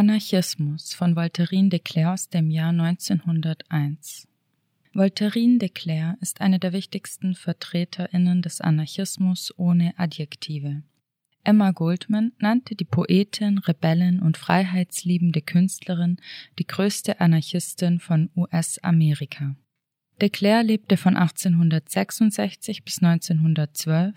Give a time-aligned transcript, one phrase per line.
[0.00, 4.26] Anarchismus von Voltairine de Cleyre aus dem Jahr 1901
[4.94, 10.82] Voltairine de Cleyre ist eine der wichtigsten VertreterInnen des Anarchismus ohne Adjektive.
[11.44, 16.16] Emma Goldman nannte die Poetin, Rebellin und freiheitsliebende Künstlerin
[16.58, 19.54] die größte Anarchistin von US-Amerika.
[20.20, 24.14] De Cleyre lebte von 1866 bis 1912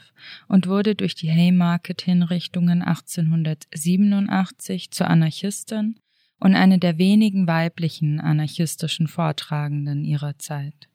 [0.49, 5.95] und wurde durch die Haymarket-Hinrichtungen 1887 zur Anarchistin
[6.41, 10.89] und eine der wenigen weiblichen anarchistischen Vortragenden ihrer Zeit.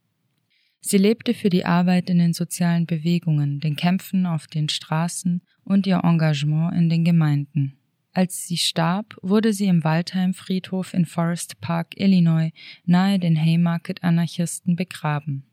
[0.80, 5.86] Sie lebte für die Arbeit in den sozialen Bewegungen, den Kämpfen auf den Straßen und
[5.86, 7.77] ihr Engagement in den Gemeinden.
[8.18, 12.50] Als sie starb, wurde sie im Waldheim-Friedhof in Forest Park, Illinois,
[12.84, 15.44] nahe den Haymarket-Anarchisten begraben.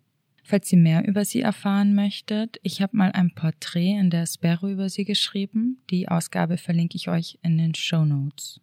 [0.43, 4.67] Falls ihr mehr über sie erfahren möchtet, ich habe mal ein Porträt in der Sparrow
[4.71, 5.77] über sie geschrieben.
[5.91, 8.59] Die Ausgabe verlinke ich euch in den Show Notes.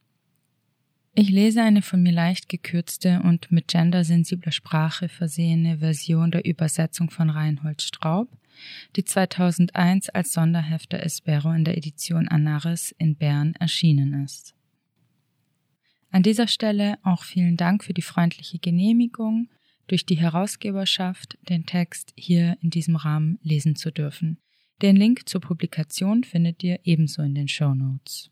[1.15, 7.09] Ich lese eine von mir leicht gekürzte und mit gendersensibler Sprache versehene Version der Übersetzung
[7.09, 8.29] von Reinhold Straub,
[8.97, 14.55] die 2001 als Sonderheft der Espero in der Edition Anaris in Bern erschienen ist.
[16.11, 19.49] An dieser Stelle auch vielen Dank für die freundliche Genehmigung
[19.87, 24.39] durch die Herausgeberschaft, den Text hier in diesem Rahmen lesen zu dürfen.
[24.83, 28.32] Den Link zur Publikation findet ihr ebenso in den Show Notes.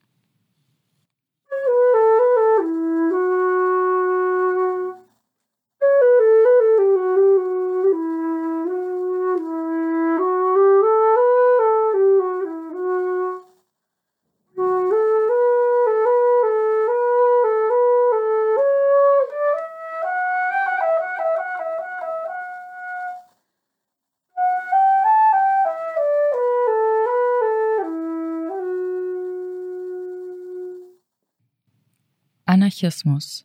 [32.80, 33.44] Anarchismus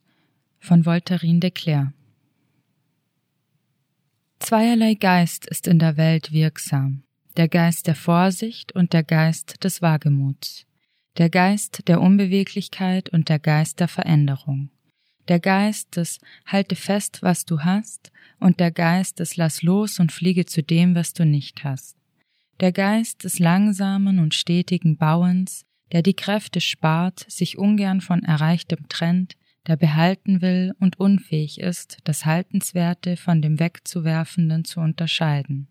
[0.58, 1.92] von Voltairine de Cleyre
[4.38, 7.02] Zweierlei Geist ist in der Welt wirksam,
[7.36, 10.64] der Geist der Vorsicht und der Geist des Wagemuts,
[11.18, 14.70] der Geist der Unbeweglichkeit und der Geist der Veränderung,
[15.28, 18.10] der Geist des Halte fest, was du hast,
[18.40, 21.96] und der Geist des Lass los und fliege zu dem, was du nicht hast,
[22.60, 28.88] der Geist des langsamen und stetigen Bauens, der die Kräfte spart, sich ungern von Erreichtem
[28.88, 29.36] trennt,
[29.66, 35.68] der behalten will und unfähig ist, das Haltenswerte von dem Wegzuwerfenden zu unterscheiden.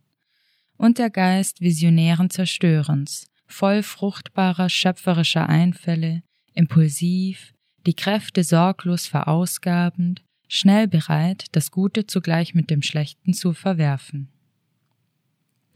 [0.77, 6.23] Und der Geist visionären Zerstörens, voll fruchtbarer schöpferischer Einfälle,
[6.53, 7.53] impulsiv,
[7.85, 14.34] die Kräfte sorglos verausgabend, schnell bereit, das Gute zugleich mit dem Schlechten zu verwerfen.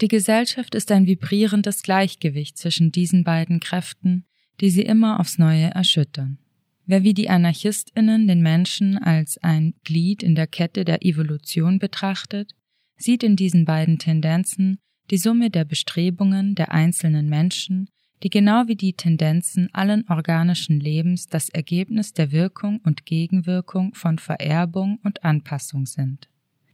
[0.02, 4.26] Die Gesellschaft ist ein vibrierendes Gleichgewicht zwischen diesen beiden Kräften,
[4.62, 6.38] die sie immer aufs Neue erschüttern.
[6.86, 12.56] Wer wie die Anarchistinnen den Menschen als ein Glied in der Kette der Evolution betrachtet,
[12.98, 14.80] sieht in diesen beiden Tendenzen
[15.12, 17.90] die Summe der Bestrebungen der einzelnen Menschen,
[18.24, 24.18] die genau wie die Tendenzen allen organischen Lebens das Ergebnis der Wirkung und Gegenwirkung von
[24.18, 26.28] Vererbung und Anpassung sind.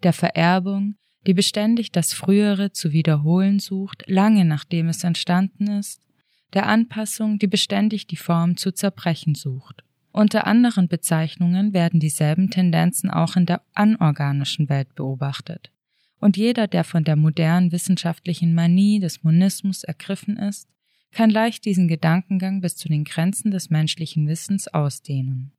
[0.04, 0.96] Der Vererbung,
[1.28, 6.02] die beständig das Frühere zu wiederholen sucht, lange nachdem es entstanden ist,
[6.54, 9.84] der Anpassung, die beständig die Form zu zerbrechen sucht.
[10.12, 15.72] Unter anderen Bezeichnungen werden dieselben Tendenzen auch in der anorganischen Welt beobachtet.
[16.20, 20.70] Und jeder, der von der modernen wissenschaftlichen Manie des Monismus ergriffen ist,
[21.12, 25.52] kann leicht diesen Gedankengang bis zu den Grenzen des menschlichen Wissens ausdehnen.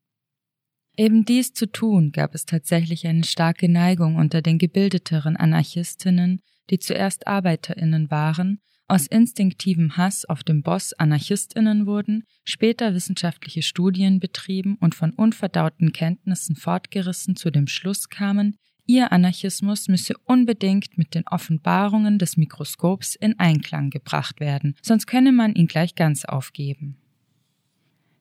[0.97, 6.41] Eben dies zu tun gab es tatsächlich eine starke Neigung unter den gebildeteren Anarchistinnen,
[6.71, 14.21] die zuerst Arbeiterinnen waren aus instinktivem Hass auf den Boss Anarchistinnen wurden, später wissenschaftliche Studien
[14.21, 18.57] betrieben und von unverdauten Kenntnissen fortgerissen zu dem Schluss kamen,
[18.87, 25.33] ihr Anarchismus müsse unbedingt mit den Offenbarungen des Mikroskops in Einklang gebracht werden, sonst könne
[25.33, 26.99] man ihn gleich ganz aufgeben.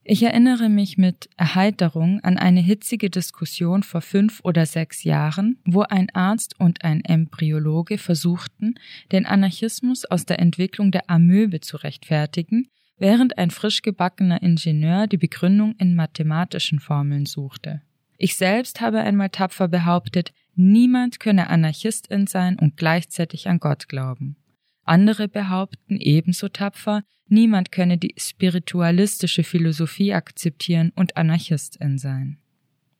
[0.07, 5.81] Ich erinnere mich mit Erheiterung an eine hitzige Diskussion vor fünf oder sechs Jahren, wo
[5.81, 8.75] ein Arzt und ein Embryologe versuchten,
[9.11, 12.67] den Anarchismus aus der Entwicklung der Amöbe zu rechtfertigen,
[12.99, 17.81] während ein frisch gebackener Ingenieur die Begründung in mathematischen Formeln suchte.
[18.19, 24.35] Ich selbst habe einmal tapfer behauptet, niemand könne Anarchistin sein und gleichzeitig an Gott glauben.
[24.85, 32.37] Andere behaupten ebenso tapfer, niemand könne die spiritualistische Philosophie akzeptieren und Anarchistin sein.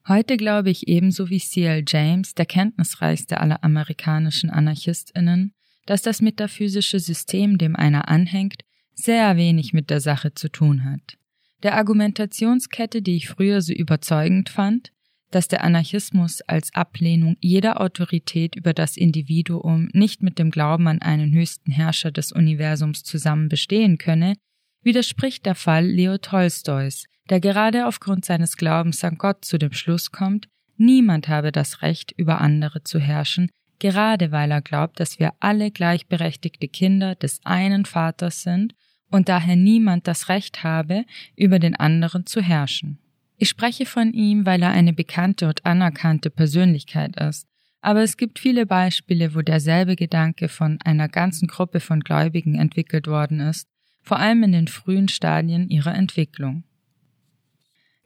[0.08, 1.84] Heute glaube ich ebenso wie C.L.
[1.88, 5.54] James, der kenntnisreichste aller amerikanischen Anarchistinnen,
[5.86, 11.18] dass das metaphysische System, dem einer anhängt, sehr wenig mit der Sache zu tun hat.
[11.64, 14.92] der Argumentationskette, die ich früher so überzeugend fand,
[15.32, 21.02] dass der Anarchismus als Ablehnung jeder Autorität über das Individuum nicht mit dem Glauben an
[21.02, 24.36] einen höchsten Herrscher des Universums zusammen bestehen könne,
[24.84, 30.12] widerspricht der Fall Leo Tolstois, der gerade aufgrund seines Glaubens an Gott zu dem Schluss
[30.12, 33.50] kommt, niemand habe das Recht, über andere zu herrschen,
[33.80, 38.76] gerade weil er glaubt, dass wir alle gleichberechtigte Kinder des einen Vaters sind
[39.10, 41.06] und daher niemand das Recht habe,
[41.36, 43.00] über den anderen zu herrschen.
[43.38, 47.48] Ich spreche von ihm, weil er eine bekannte und anerkannte Persönlichkeit ist,
[47.82, 53.08] aber es gibt viele Beispiele, wo derselbe Gedanke von einer ganzen Gruppe von Gläubigen entwickelt
[53.08, 53.68] worden ist,
[54.02, 56.64] vor allem in den frühen Stadien ihrer Entwicklung.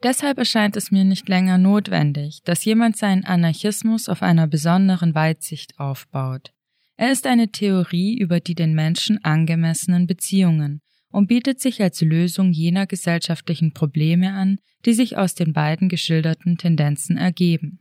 [0.02, 5.78] Deshalb erscheint es mir nicht länger notwendig, dass jemand seinen Anarchismus auf einer besonderen Weitsicht
[5.78, 6.52] aufbaut.
[6.96, 12.52] Er ist eine Theorie über die den Menschen angemessenen Beziehungen und bietet sich als Lösung
[12.52, 17.80] jener gesellschaftlichen Probleme an, die sich aus den beiden geschilderten Tendenzen ergeben.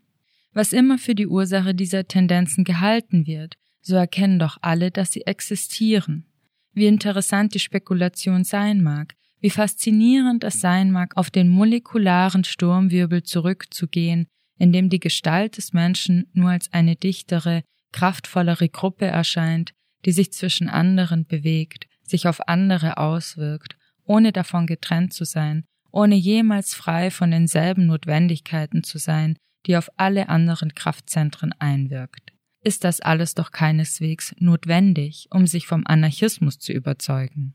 [0.54, 5.26] Was immer für die Ursache dieser Tendenzen gehalten wird, so erkennen doch alle, dass sie
[5.26, 6.26] existieren.
[6.74, 13.24] Wie interessant die Spekulation sein mag, wie faszinierend es sein mag, auf den molekularen Sturmwirbel
[13.24, 14.28] zurückzugehen,
[14.58, 19.72] in dem die Gestalt des Menschen nur als eine dichtere, kraftvollere Gruppe erscheint,
[20.06, 26.16] die sich zwischen anderen bewegt, sich auf andere auswirkt, ohne davon getrennt zu sein, ohne
[26.16, 32.34] jemals frei von denselben Notwendigkeiten zu sein, die auf alle anderen Kraftzentren einwirkt.
[32.62, 37.54] Ist das alles doch keineswegs notwendig, um sich vom Anarchismus zu überzeugen?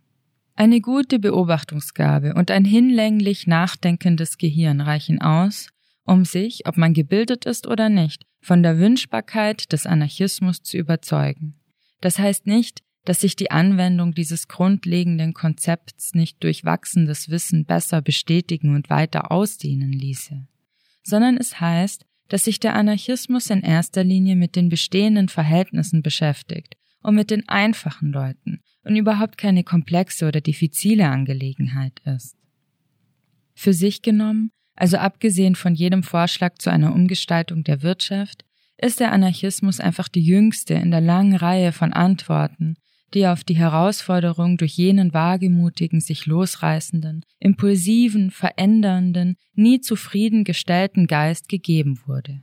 [0.57, 5.69] Eine gute Beobachtungsgabe und ein hinlänglich nachdenkendes Gehirn reichen aus,
[6.05, 11.61] um sich, ob man gebildet ist oder nicht, von der Wünschbarkeit des Anarchismus zu überzeugen.
[12.01, 18.01] Das heißt nicht, dass sich die Anwendung dieses grundlegenden Konzepts nicht durch wachsendes Wissen besser
[18.01, 20.47] bestätigen und weiter ausdehnen ließe,
[21.03, 26.77] sondern es heißt, dass sich der Anarchismus in erster Linie mit den bestehenden Verhältnissen beschäftigt
[27.03, 32.37] und mit den einfachen Leuten und überhaupt keine komplexe oder diffizile Angelegenheit ist.
[33.55, 38.45] Für sich genommen, also abgesehen von jedem Vorschlag zu einer Umgestaltung der Wirtschaft,
[38.79, 42.77] ist der Anarchismus einfach die jüngste in der langen Reihe von Antworten,
[43.15, 52.01] die auf die Herausforderung durch jenen wagemutigen, sich losreißenden, impulsiven, verändernden, nie zufriedengestellten Geist gegeben
[52.07, 52.43] wurde.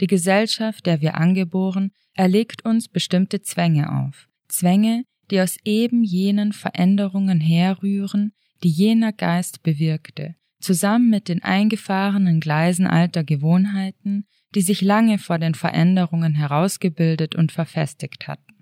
[0.00, 6.52] Die Gesellschaft, der wir angeboren, erlegt uns bestimmte Zwänge auf, Zwänge, die aus eben jenen
[6.52, 8.32] Veränderungen herrühren,
[8.62, 15.38] die jener Geist bewirkte, zusammen mit den eingefahrenen Gleisen alter Gewohnheiten, die sich lange vor
[15.38, 18.54] den Veränderungen herausgebildet und verfestigt hatten.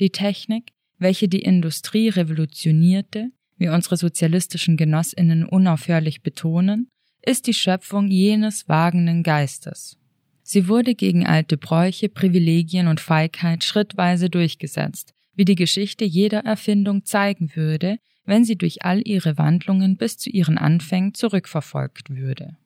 [0.00, 6.88] Die Technik, welche die Industrie revolutionierte, wie unsere sozialistischen Genossinnen unaufhörlich betonen,
[7.22, 9.96] ist die Schöpfung jenes wagenden Geistes.
[10.42, 17.04] Sie wurde gegen alte Bräuche, Privilegien und Feigheit schrittweise durchgesetzt, wie die Geschichte jeder Erfindung
[17.04, 22.56] zeigen würde, wenn sie durch all ihre Wandlungen bis zu ihren Anfängen zurückverfolgt würde.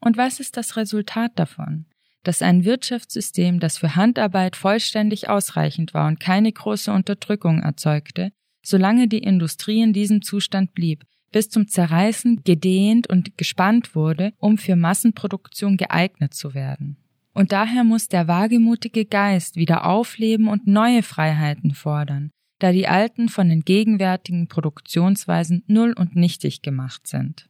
[0.00, 1.86] Und was ist das Resultat davon?
[2.28, 8.32] Dass ein Wirtschaftssystem, das für Handarbeit vollständig ausreichend war und keine große Unterdrückung erzeugte,
[8.62, 14.58] solange die Industrie in diesem Zustand blieb, bis zum Zerreißen gedehnt und gespannt wurde, um
[14.58, 16.98] für Massenproduktion geeignet zu werden.
[17.32, 23.30] Und daher muss der wagemutige Geist wieder aufleben und neue Freiheiten fordern, da die alten
[23.30, 27.48] von den gegenwärtigen Produktionsweisen null und nichtig gemacht sind.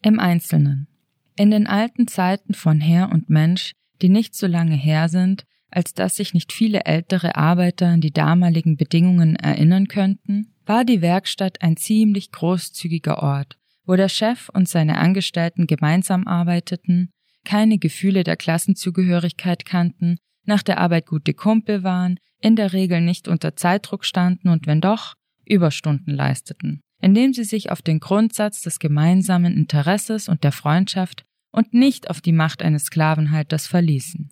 [0.00, 0.88] Im Einzelnen.
[1.36, 3.72] In den alten Zeiten von Herr und Mensch,
[4.02, 8.12] die nicht so lange her sind, als dass sich nicht viele ältere Arbeiter an die
[8.12, 13.56] damaligen Bedingungen erinnern könnten, war die Werkstatt ein ziemlich großzügiger Ort,
[13.86, 17.10] wo der Chef und seine Angestellten gemeinsam arbeiteten,
[17.44, 23.28] keine Gefühle der Klassenzugehörigkeit kannten, nach der Arbeit gute Kumpel waren, in der Regel nicht
[23.28, 28.78] unter Zeitdruck standen und wenn doch, Überstunden leisteten indem sie sich auf den Grundsatz des
[28.78, 34.30] gemeinsamen Interesses und der Freundschaft und nicht auf die Macht eines Sklavenhalters verließen.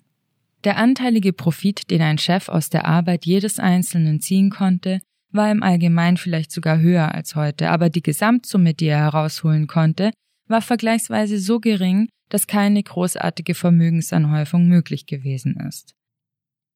[0.63, 4.99] Der anteilige Profit, den ein Chef aus der Arbeit jedes Einzelnen ziehen konnte,
[5.31, 10.11] war im Allgemeinen vielleicht sogar höher als heute, aber die Gesamtsumme, die er herausholen konnte,
[10.47, 15.95] war vergleichsweise so gering, dass keine großartige Vermögensanhäufung möglich gewesen ist.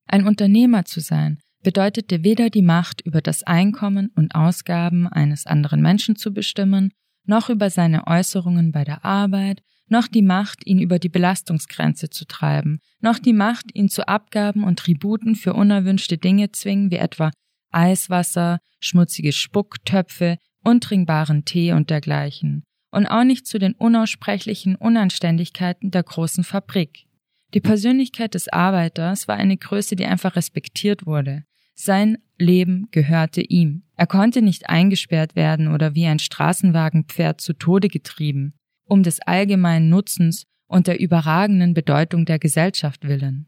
[0.07, 5.81] Ein Unternehmer zu sein, bedeutete weder die Macht über das Einkommen und Ausgaben eines anderen
[5.81, 6.91] Menschen zu bestimmen,
[7.25, 12.25] noch über seine Äußerungen bei der Arbeit, noch die Macht, ihn über die Belastungsgrenze zu
[12.25, 17.31] treiben, noch die Macht, ihn zu Abgaben und Tributen für unerwünschte Dinge zwingen, wie etwa
[17.71, 22.63] Eiswasser, schmutzige Spucktöpfe, untrinkbaren Tee und dergleichen.
[22.91, 27.07] und auch nicht zu den unaussprechlichen Unanständigkeiten der großen Fabrik.
[27.53, 31.43] Die Persönlichkeit des Arbeiters war eine Größe, die einfach respektiert wurde.
[31.73, 33.83] Sein Leben gehörte ihm.
[33.97, 38.53] Er konnte nicht eingesperrt werden oder wie ein Straßenwagenpferd zu Tode getrieben,
[38.85, 43.47] um des allgemeinen Nutzens und der überragenden Bedeutung der Gesellschaft willen.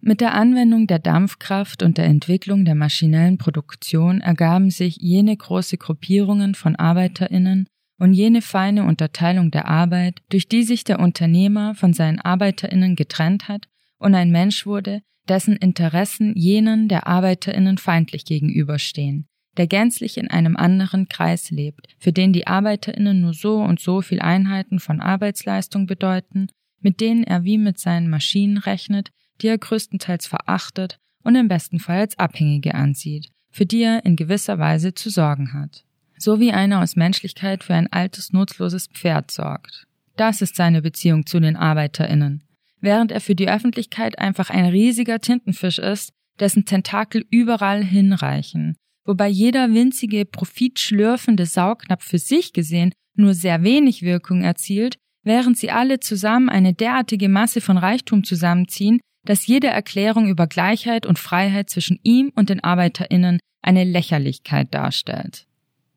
[0.00, 5.78] Mit der Anwendung der Dampfkraft und der Entwicklung der maschinellen Produktion ergaben sich jene große
[5.78, 7.66] Gruppierungen von Arbeiterinnen
[7.98, 13.48] und jene feine Unterteilung der Arbeit, durch die sich der Unternehmer von seinen Arbeiterinnen getrennt
[13.48, 13.68] hat
[13.98, 20.56] und ein Mensch wurde, dessen Interessen jenen der Arbeiterinnen feindlich gegenüberstehen, der gänzlich in einem
[20.56, 25.86] anderen Kreis lebt, für den die Arbeiterinnen nur so und so viel Einheiten von Arbeitsleistung
[25.86, 26.48] bedeuten,
[26.80, 31.78] mit denen er wie mit seinen Maschinen rechnet, die er größtenteils verachtet und im besten
[31.78, 35.84] Fall als Abhängige ansieht, für die er in gewisser Weise zu sorgen hat.
[36.18, 39.86] So wie einer aus Menschlichkeit für ein altes, nutzloses Pferd sorgt.
[40.16, 42.42] Das ist seine Beziehung zu den ArbeiterInnen.
[42.80, 49.28] Während er für die Öffentlichkeit einfach ein riesiger Tintenfisch ist, dessen Tentakel überall hinreichen, wobei
[49.28, 56.00] jeder winzige, profitschlürfende Saugnapf für sich gesehen nur sehr wenig Wirkung erzielt, während sie alle
[56.00, 61.98] zusammen eine derartige Masse von Reichtum zusammenziehen, dass jede Erklärung über Gleichheit und Freiheit zwischen
[62.02, 65.46] ihm und den Arbeiterinnen eine Lächerlichkeit darstellt.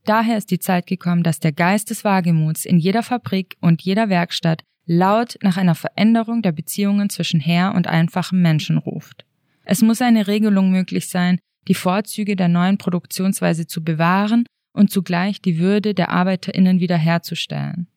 [0.06, 4.08] Daher ist die Zeit gekommen, dass der Geist des Wagemuts in jeder Fabrik und jeder
[4.08, 9.26] Werkstatt laut nach einer Veränderung der Beziehungen zwischen Herr und einfachem Menschen ruft.
[9.66, 15.42] Es muss eine Regelung möglich sein, die Vorzüge der neuen Produktionsweise zu bewahren und zugleich
[15.42, 17.88] die Würde der Arbeiterinnen wiederherzustellen.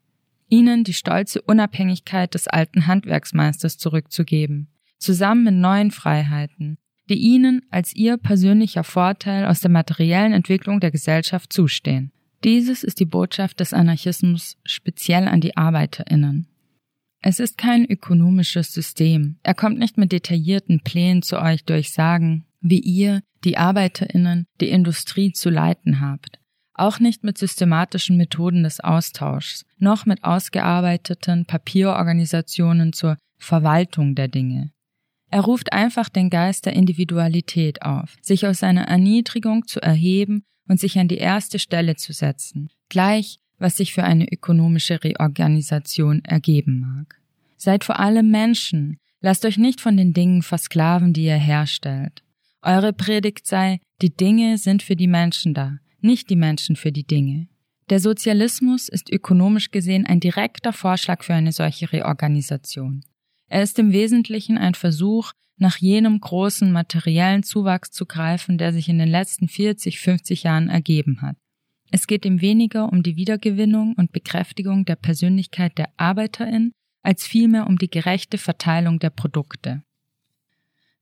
[0.48, 6.76] Ihnen die stolze Unabhängigkeit des alten Handwerksmeisters zurückzugeben, zusammen mit neuen Freiheiten,
[7.08, 12.12] die ihnen als ihr persönlicher Vorteil aus der materiellen Entwicklung der Gesellschaft zustehen.
[12.42, 16.46] Dieses ist die Botschaft des Anarchismus speziell an die Arbeiterinnen.
[17.22, 19.36] Es ist kein ökonomisches System.
[19.42, 25.32] Er kommt nicht mit detaillierten Plänen zu euch durchsagen, wie ihr, die Arbeiterinnen, die Industrie
[25.32, 26.38] zu leiten habt.
[26.74, 34.72] Auch nicht mit systematischen Methoden des Austauschs, noch mit ausgearbeiteten Papierorganisationen zur Verwaltung der Dinge.
[35.30, 40.80] Er ruft einfach den Geist der Individualität auf, sich aus seiner Erniedrigung zu erheben und
[40.80, 46.80] sich an die erste Stelle zu setzen, gleich was sich für eine ökonomische Reorganisation ergeben
[46.80, 47.20] mag.
[47.56, 52.22] Seid vor allem Menschen, lasst euch nicht von den Dingen versklaven, die ihr herstellt.
[52.62, 57.06] Eure Predigt sei, die Dinge sind für die Menschen da, nicht die Menschen für die
[57.06, 57.48] Dinge.
[57.88, 63.02] Der Sozialismus ist ökonomisch gesehen ein direkter Vorschlag für eine solche Reorganisation.
[63.48, 68.88] Er ist im Wesentlichen ein Versuch, nach jenem großen materiellen Zuwachs zu greifen, der sich
[68.88, 71.36] in den letzten 40, 50 Jahren ergeben hat.
[71.90, 77.66] Es geht ihm weniger um die Wiedergewinnung und Bekräftigung der Persönlichkeit der Arbeiterin, als vielmehr
[77.66, 79.82] um die gerechte Verteilung der Produkte.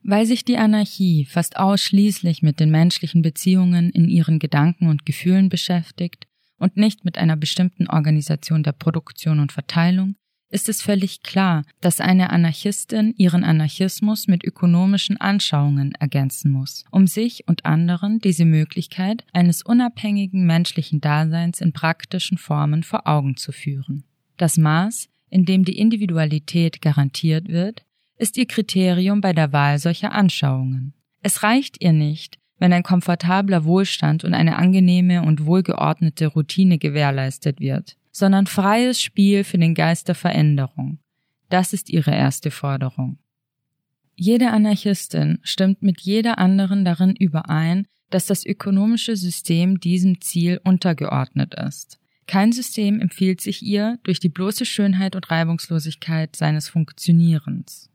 [0.03, 5.49] Weil sich die Anarchie fast ausschließlich mit den menschlichen Beziehungen in ihren Gedanken und Gefühlen
[5.49, 6.25] beschäftigt
[6.57, 10.15] und nicht mit einer bestimmten Organisation der Produktion und Verteilung,
[10.51, 17.05] ist es völlig klar, dass eine Anarchistin ihren Anarchismus mit ökonomischen Anschauungen ergänzen muss, um
[17.07, 23.51] sich und anderen diese Möglichkeit eines unabhängigen menschlichen Daseins in praktischen Formen vor Augen zu
[23.51, 24.05] führen.
[24.37, 27.83] Das Maß, in dem die Individualität garantiert wird,
[28.19, 30.93] ist ihr Kriterium bei der Wahl solcher Anschauungen.
[31.23, 37.59] Es reicht ihr nicht, wenn ein komfortabler Wohlstand und eine angenehme und wohlgeordnete Routine gewährleistet
[37.59, 40.99] wird sondern freies Spiel für den Geist der Veränderung.
[41.49, 43.17] Das ist ihre erste Forderung.
[44.15, 51.55] Jede Anarchistin stimmt mit jeder anderen darin überein, dass das ökonomische System diesem Ziel untergeordnet
[51.55, 51.99] ist.
[52.27, 57.88] Kein System empfiehlt sich ihr durch die bloße Schönheit und Reibungslosigkeit seines Funktionierens.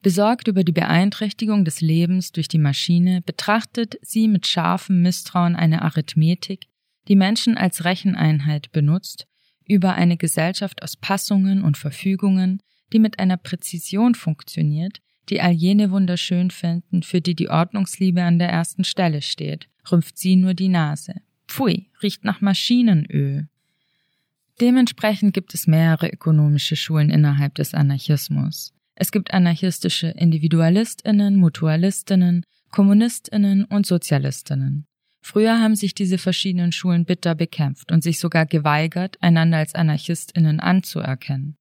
[0.00, 5.82] Besorgt über die Beeinträchtigung des Lebens durch die Maschine betrachtet sie mit scharfem Misstrauen eine
[5.82, 6.66] Arithmetik,
[7.08, 9.26] die Menschen als Recheneinheit benutzt,
[9.66, 12.62] über eine Gesellschaft aus Passungen und Verfügungen,
[12.92, 18.38] die mit einer Präzision funktioniert, die all jene wunderschön finden, für die die Ordnungsliebe an
[18.38, 21.16] der ersten Stelle steht, rümpft sie nur die Nase.
[21.48, 23.48] Pfui, riecht nach Maschinenöl.
[24.60, 28.72] Dementsprechend gibt es mehrere ökonomische Schulen innerhalb des Anarchismus.
[29.00, 34.86] Es gibt anarchistische Individualistinnen, Mutualistinnen, Kommunistinnen und Sozialistinnen.
[35.22, 40.58] Früher haben sich diese verschiedenen Schulen bitter bekämpft und sich sogar geweigert, einander als Anarchistinnen
[40.58, 41.56] anzuerkennen.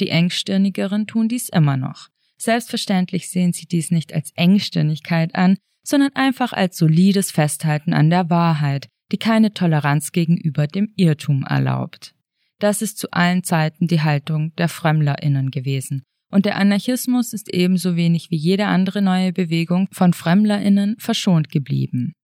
[0.00, 2.08] Die Engstirnigeren tun dies immer noch.
[2.36, 8.28] Selbstverständlich sehen sie dies nicht als Engstirnigkeit an, sondern einfach als solides Festhalten an der
[8.28, 12.16] Wahrheit, die keine Toleranz gegenüber dem Irrtum erlaubt.
[12.58, 16.02] Das ist zu allen Zeiten die Haltung der FrömmlerInnen gewesen.
[16.32, 22.14] Und der Anarchismus ist ebenso wenig wie jede andere neue Bewegung von FrömmlerInnen verschont geblieben.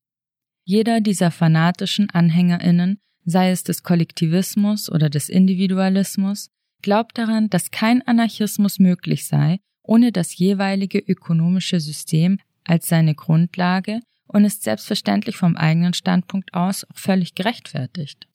[0.64, 6.48] Jeder dieser fanatischen AnhängerInnen, sei es des Kollektivismus oder des Individualismus,
[6.80, 14.00] glaubt daran, dass kein Anarchismus möglich sei, ohne das jeweilige ökonomische System als seine Grundlage
[14.26, 18.26] und ist selbstverständlich vom eigenen Standpunkt aus auch völlig gerechtfertigt.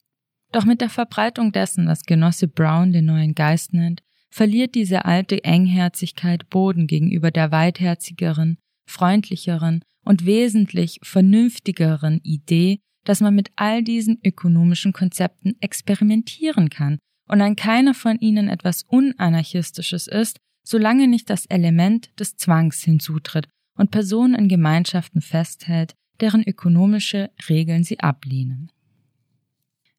[0.52, 4.02] Doch mit der Verbreitung dessen, was Genosse Brown den neuen Geist nennt,
[4.34, 13.36] verliert diese alte Engherzigkeit Boden gegenüber der weitherzigeren, freundlicheren und wesentlich vernünftigeren Idee, dass man
[13.36, 16.98] mit all diesen ökonomischen Konzepten experimentieren kann
[17.28, 23.46] und an keiner von ihnen etwas Unanarchistisches ist, solange nicht das Element des Zwangs hinzutritt
[23.78, 28.72] und Personen in Gemeinschaften festhält, deren ökonomische Regeln sie ablehnen.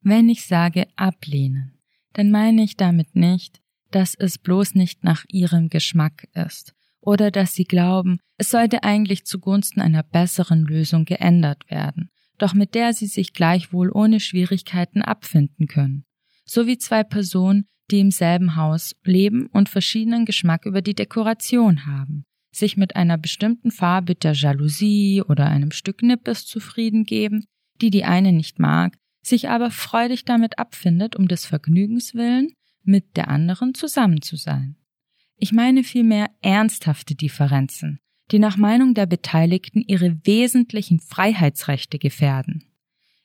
[0.02, 1.78] Wenn ich sage ablehnen,
[2.12, 6.74] dann meine ich damit nicht, dass es bloß nicht nach ihrem Geschmack ist
[7.06, 12.74] oder dass sie glauben, es sollte eigentlich zugunsten einer besseren Lösung geändert werden, doch mit
[12.74, 16.04] der sie sich gleichwohl ohne Schwierigkeiten abfinden können.
[16.44, 21.86] So wie zwei Personen, die im selben Haus leben und verschiedenen Geschmack über die Dekoration
[21.86, 27.44] haben, sich mit einer bestimmten Farbe der Jalousie oder einem Stück Nippes zufrieden geben,
[27.80, 32.48] die die eine nicht mag, sich aber freudig damit abfindet, um des Vergnügens willen
[32.86, 34.76] mit der anderen zusammen zu sein.
[35.36, 38.00] Ich meine vielmehr ernsthafte Differenzen,
[38.30, 42.64] die nach Meinung der Beteiligten ihre wesentlichen Freiheitsrechte gefährden.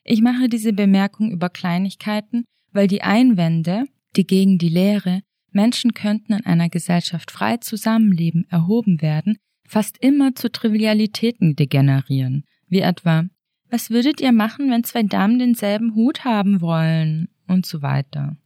[0.04, 3.84] Ich mache diese Bemerkung über Kleinigkeiten, weil die Einwände,
[4.16, 10.34] die gegen die Lehre, Menschen könnten in einer Gesellschaft frei zusammenleben, erhoben werden, fast immer
[10.34, 13.24] zu Trivialitäten degenerieren, wie etwa
[13.70, 17.28] Was würdet ihr machen, wenn zwei Damen denselben Hut haben wollen?
[17.52, 18.36] und so weiter.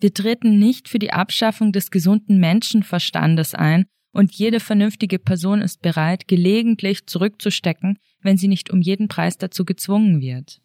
[0.00, 5.82] Wir treten nicht für die Abschaffung des gesunden Menschenverstandes ein, und jede vernünftige Person ist
[5.82, 10.60] bereit, gelegentlich zurückzustecken, wenn sie nicht um jeden Preis dazu gezwungen wird.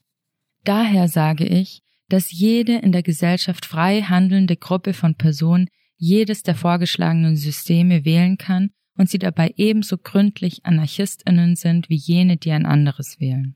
[0.63, 5.67] Daher sage ich, dass jede in der Gesellschaft frei handelnde Gruppe von Personen
[5.97, 12.37] jedes der vorgeschlagenen Systeme wählen kann und sie dabei ebenso gründlich Anarchistinnen sind wie jene,
[12.37, 13.55] die ein anderes wählen.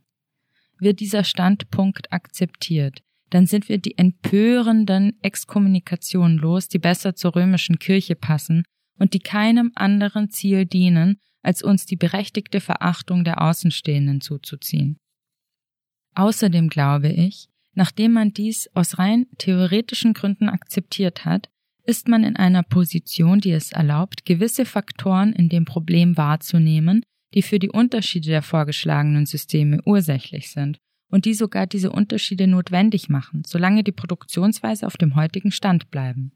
[0.80, 7.80] Wird dieser Standpunkt akzeptiert, dann sind wir die empörenden Exkommunikationen los, die besser zur römischen
[7.80, 8.64] Kirche passen
[8.98, 14.98] und die keinem anderen Ziel dienen, als uns die berechtigte Verachtung der Außenstehenden zuzuziehen.
[16.16, 21.50] Außerdem glaube ich, Nachdem man dies aus rein theoretischen Gründen akzeptiert hat,
[21.86, 27.42] ist man in einer Position, die es erlaubt, gewisse Faktoren in dem Problem wahrzunehmen, die
[27.42, 30.78] für die Unterschiede der vorgeschlagenen Systeme ursächlich sind
[31.10, 36.32] und die sogar diese Unterschiede notwendig machen, solange die Produktionsweise auf dem heutigen Stand bleiben.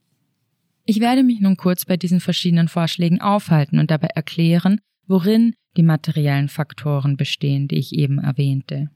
[0.86, 5.84] Ich werde mich nun kurz bei diesen verschiedenen Vorschlägen aufhalten und dabei erklären, worin die
[5.84, 8.90] materiellen Faktoren bestehen, die ich eben erwähnte.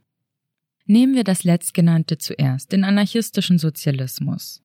[0.85, 4.63] Nehmen wir das letztgenannte zuerst, den anarchistischen Sozialismus.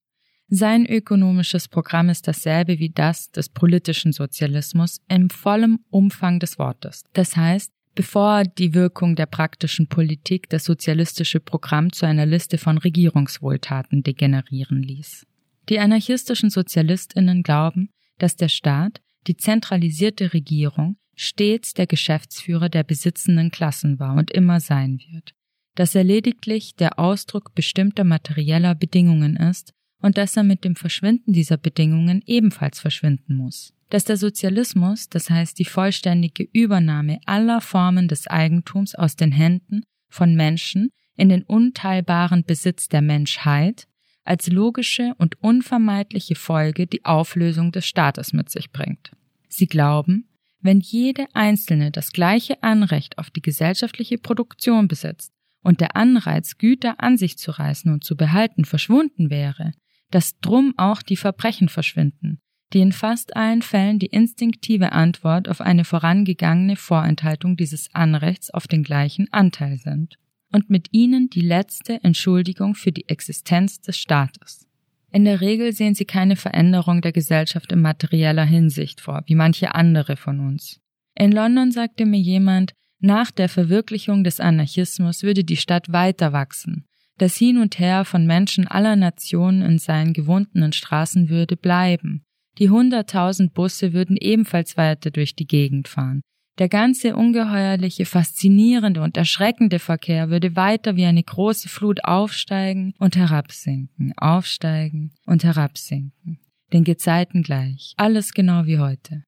[0.49, 7.05] Sein ökonomisches Programm ist dasselbe wie das des politischen Sozialismus im vollen Umfang des Wortes.
[7.15, 12.79] Das heißt, bevor die Wirkung der praktischen Politik das sozialistische Programm zu einer Liste von
[12.79, 15.27] Regierungswohltaten degenerieren ließ.
[15.69, 23.51] Die anarchistischen Sozialistinnen glauben, dass der Staat, die zentralisierte Regierung, stets der Geschäftsführer der besitzenden
[23.51, 25.35] Klassen war und immer sein wird
[25.75, 31.33] dass er lediglich der Ausdruck bestimmter materieller Bedingungen ist und dass er mit dem Verschwinden
[31.33, 33.73] dieser Bedingungen ebenfalls verschwinden muss.
[33.93, 39.83] Dass der Sozialismus, das heißt die vollständige Übernahme aller Formen des Eigentums aus den Händen
[40.09, 43.87] von Menschen in den unteilbaren Besitz der Menschheit,
[44.25, 49.11] als logische und unvermeidliche Folge die Auflösung des Staates mit sich bringt.
[49.51, 50.27] Sie glauben,
[50.63, 56.99] wenn jede Einzelne das gleiche Anrecht auf die gesellschaftliche Produktion besitzt, und der Anreiz, Güter
[56.99, 59.75] an sich zu reißen und zu behalten, verschwunden wäre,
[60.11, 62.41] dass drum auch die Verbrechen verschwinden,
[62.73, 68.67] die in fast allen Fällen die instinktive Antwort auf eine vorangegangene Vorenthaltung dieses Anrechts auf
[68.67, 70.19] den gleichen Anteil sind,
[70.53, 74.67] und mit ihnen die letzte Entschuldigung für die Existenz des Staates.
[75.11, 79.75] In der Regel sehen sie keine Veränderung der Gesellschaft in materieller Hinsicht vor, wie manche
[79.75, 80.81] andere von uns.
[81.15, 86.87] In London sagte mir jemand, nach der Verwirklichung des Anarchismus würde die Stadt weiter wachsen.
[87.19, 92.25] Das Hin und Her von Menschen aller Nationen in seinen gewundenen Straßen würde bleiben.
[92.59, 96.23] Die hunderttausend Busse würden ebenfalls weiter durch die Gegend fahren.
[96.59, 103.17] Der ganze ungeheuerliche, faszinierende und erschreckende Verkehr würde weiter wie eine große Flut aufsteigen und
[103.17, 106.39] herabsinken, aufsteigen und herabsinken.
[106.73, 107.95] Den Gezeiten gleich.
[107.97, 109.25] Alles genau wie heute.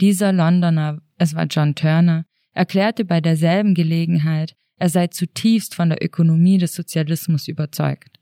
[0.00, 6.02] Dieser Londoner, es war John Turner, erklärte bei derselben Gelegenheit, er sei zutiefst von der
[6.02, 8.18] Ökonomie des Sozialismus überzeugt.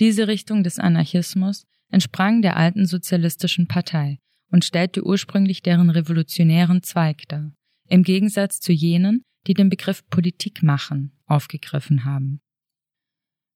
[0.00, 4.18] Diese Richtung des Anarchismus entsprang der alten sozialistischen Partei
[4.50, 7.52] und stellte ursprünglich deren revolutionären Zweig dar,
[7.88, 12.40] im Gegensatz zu jenen, die den Begriff Politik machen aufgegriffen haben.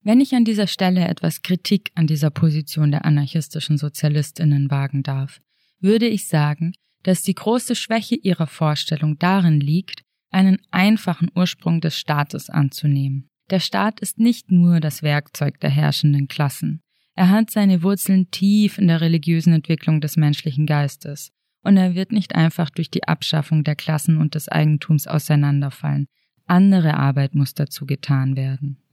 [0.03, 5.40] Wenn ich an dieser Stelle etwas Kritik an dieser Position der anarchistischen Sozialistinnen wagen darf,
[5.81, 11.99] würde ich sagen, dass die große Schwäche ihrer Vorstellung darin liegt, einen einfachen Ursprung des
[11.99, 13.29] Staates anzunehmen.
[13.51, 16.81] Der Staat ist nicht nur das Werkzeug der herrschenden Klassen.
[17.14, 21.31] Er hat seine Wurzeln tief in der religiösen Entwicklung des menschlichen Geistes,
[21.62, 26.09] und er wird nicht einfach durch die Abschaffung der Klassen und des Eigentums auseinanderfallen.
[26.46, 28.84] Andere Arbeit muss dazu getan werden.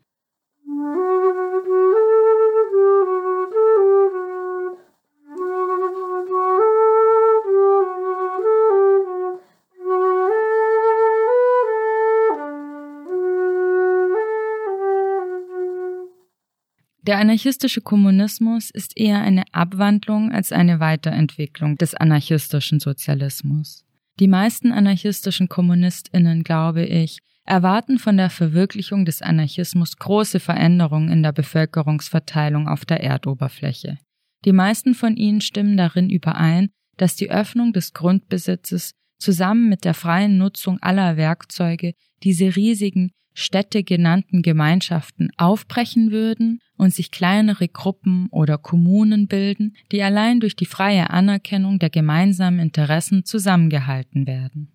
[17.11, 23.83] Der anarchistische Kommunismus ist eher eine Abwandlung als eine Weiterentwicklung des anarchistischen Sozialismus.
[24.21, 31.21] Die meisten anarchistischen Kommunistinnen, glaube ich, erwarten von der Verwirklichung des Anarchismus große Veränderungen in
[31.21, 33.97] der Bevölkerungsverteilung auf der Erdoberfläche.
[34.45, 39.95] Die meisten von ihnen stimmen darin überein, dass die Öffnung des Grundbesitzes zusammen mit der
[39.95, 41.91] freien Nutzung aller Werkzeuge
[42.23, 50.03] diese riesigen Städte genannten Gemeinschaften aufbrechen würden und sich kleinere Gruppen oder Kommunen bilden, die
[50.03, 54.69] allein durch die freie Anerkennung der gemeinsamen Interessen zusammengehalten werden.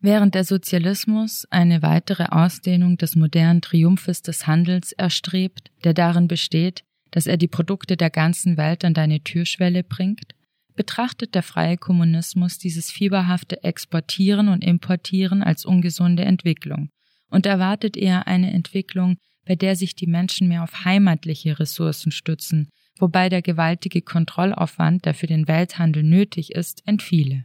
[0.00, 6.84] Während der Sozialismus eine weitere Ausdehnung des modernen Triumphes des Handels erstrebt, der darin besteht,
[7.10, 10.34] dass er die Produkte der ganzen Welt an deine Türschwelle bringt,
[10.76, 16.90] betrachtet der freie Kommunismus dieses fieberhafte Exportieren und Importieren als ungesunde Entwicklung
[17.30, 22.68] und erwartet eher eine Entwicklung, bei der sich die Menschen mehr auf heimatliche Ressourcen stützen,
[22.98, 27.44] wobei der gewaltige Kontrollaufwand, der für den Welthandel nötig ist, entfiele.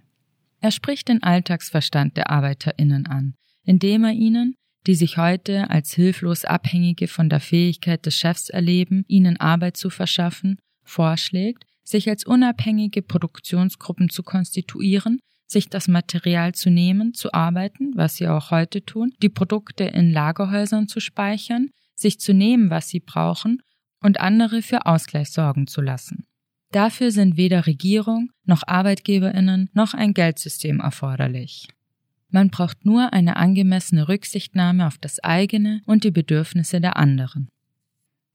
[0.62, 4.56] Er spricht den Alltagsverstand der Arbeiterinnen an, indem er ihnen,
[4.88, 9.90] die sich heute als hilflos Abhängige von der Fähigkeit des Chefs erleben, ihnen Arbeit zu
[9.90, 17.92] verschaffen, vorschlägt, sich als unabhängige Produktionsgruppen zu konstituieren, sich das Material zu nehmen, zu arbeiten,
[17.96, 22.90] was sie auch heute tun, die Produkte in Lagerhäusern zu speichern, sich zu nehmen, was
[22.90, 23.62] sie brauchen
[24.00, 26.26] und andere für Ausgleich sorgen zu lassen.
[26.72, 31.68] Dafür sind weder Regierung noch Arbeitgeberinnen noch ein Geldsystem erforderlich.
[32.30, 37.50] Man braucht nur eine angemessene Rücksichtnahme auf das eigene und die Bedürfnisse der anderen.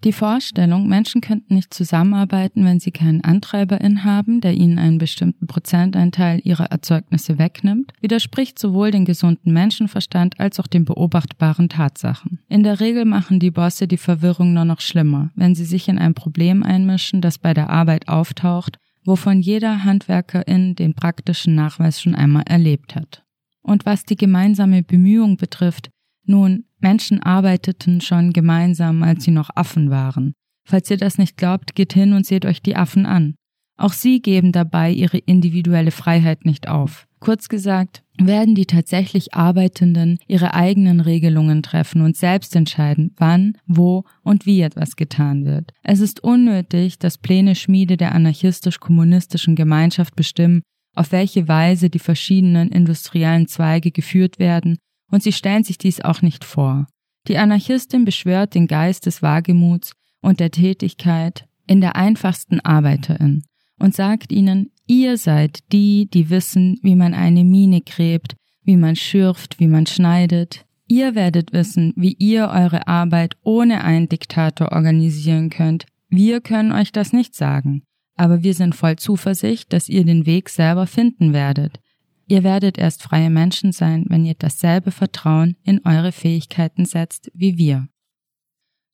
[0.05, 5.47] Die Vorstellung, Menschen könnten nicht zusammenarbeiten, wenn sie keinen Antreiberin haben, der ihnen einen bestimmten
[5.47, 12.39] Prozenteinteil ihrer Erzeugnisse wegnimmt, widerspricht sowohl dem gesunden Menschenverstand als auch den beobachtbaren Tatsachen.
[12.51, 15.99] In der Regel machen die Bosse die Verwirrung nur noch schlimmer, wenn sie sich in
[15.99, 22.15] ein Problem einmischen, das bei der Arbeit auftaucht, wovon jeder Handwerkerin den praktischen Nachweis schon
[22.15, 23.23] einmal erlebt hat.
[23.63, 25.89] Und was die gemeinsame Bemühung betrifft,
[26.27, 30.35] nun, Menschen arbeiteten schon gemeinsam, als sie noch Affen waren.
[30.67, 33.35] Falls ihr das nicht glaubt, geht hin und seht euch die Affen an.
[33.77, 37.07] Auch sie geben dabei ihre individuelle Freiheit nicht auf.
[37.21, 44.05] Kurz gesagt, werden die tatsächlich Arbeitenden ihre eigenen Regelungen treffen und selbst entscheiden, wann, wo
[44.23, 45.73] und wie etwas getan wird.
[45.83, 50.63] Es ist unnötig, dass Pläne Schmiede der anarchistisch-kommunistischen Gemeinschaft bestimmen,
[50.95, 54.77] auf welche Weise die verschiedenen industriellen Zweige geführt werden
[55.15, 56.89] und sie stellen sich dies auch nicht vor.
[57.29, 63.45] Die Anarchistin beschwört den Geist des Wagemuts und der Tätigkeit in der einfachsten Arbeiterin
[63.79, 68.97] und sagt ihnen, ihr seid die, die wissen, wie man eine Mine gräbt, wie man
[68.97, 70.67] schürft, wie man schneidet.
[70.89, 75.87] Ihr werdet wissen, wie ihr eure Arbeit ohne einen Diktator organisieren könnt.
[76.09, 77.85] Wir können euch das nicht sagen,
[78.17, 81.79] aber wir sind voll Zuversicht, dass ihr den Weg selber finden werdet.
[82.27, 87.59] Ihr werdet erst freie Menschen sein, wenn ihr dasselbe Vertrauen in eure Fähigkeiten setzt wie
[87.59, 87.89] wir.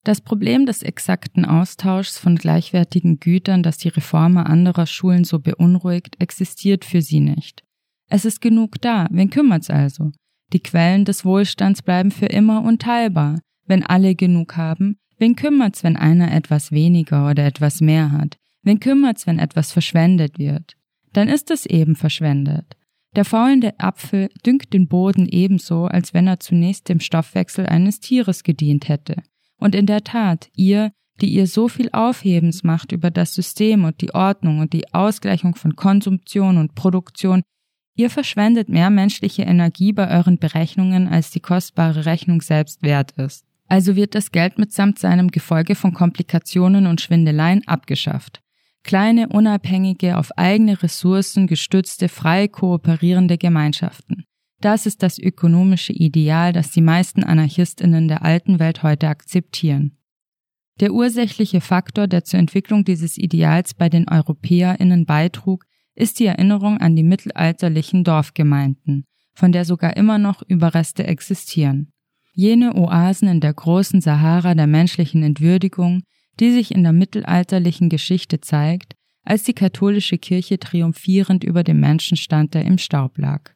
[0.02, 6.16] Das Problem des exakten Austauschs von gleichwertigen Gütern, das die Reformer anderer Schulen so beunruhigt,
[6.20, 7.62] existiert für sie nicht.
[8.08, 10.10] Es ist genug da, wen kümmert's also?
[10.52, 13.40] Die Quellen des Wohlstands bleiben für immer unteilbar.
[13.66, 18.36] Wenn alle genug haben, wen kümmert's, wenn einer etwas weniger oder etwas mehr hat?
[18.62, 20.74] Wen kümmert's, wenn etwas verschwendet wird?
[21.12, 22.76] Dann ist es eben verschwendet.
[23.16, 28.44] Der faulende Apfel düngt den Boden ebenso, als wenn er zunächst dem Stoffwechsel eines Tieres
[28.44, 29.16] gedient hätte.
[29.56, 34.00] Und in der Tat, ihr, die ihr so viel Aufhebens macht über das System und
[34.00, 37.42] die Ordnung und die Ausgleichung von Konsumption und Produktion,
[37.96, 43.44] ihr verschwendet mehr menschliche Energie bei euren Berechnungen, als die kostbare Rechnung selbst wert ist.
[43.68, 48.40] Also wird das Geld mitsamt seinem Gefolge von Komplikationen und Schwindeleien abgeschafft.
[48.82, 54.24] Kleine, unabhängige, auf eigene Ressourcen gestützte, frei kooperierende Gemeinschaften.
[54.60, 59.96] Das ist das ökonomische Ideal, das die meisten Anarchistinnen der alten Welt heute akzeptieren.
[60.80, 65.64] Der ursächliche Faktor, der zur Entwicklung dieses Ideals bei den Europäerinnen beitrug,
[65.94, 71.92] ist die Erinnerung an die mittelalterlichen Dorfgemeinden, von der sogar immer noch Überreste existieren.
[72.32, 76.02] Jene Oasen in der großen Sahara der menschlichen Entwürdigung,
[76.40, 82.16] die sich in der mittelalterlichen Geschichte zeigt, als die katholische Kirche triumphierend über dem Menschen
[82.16, 83.52] stand, der im Staub lag.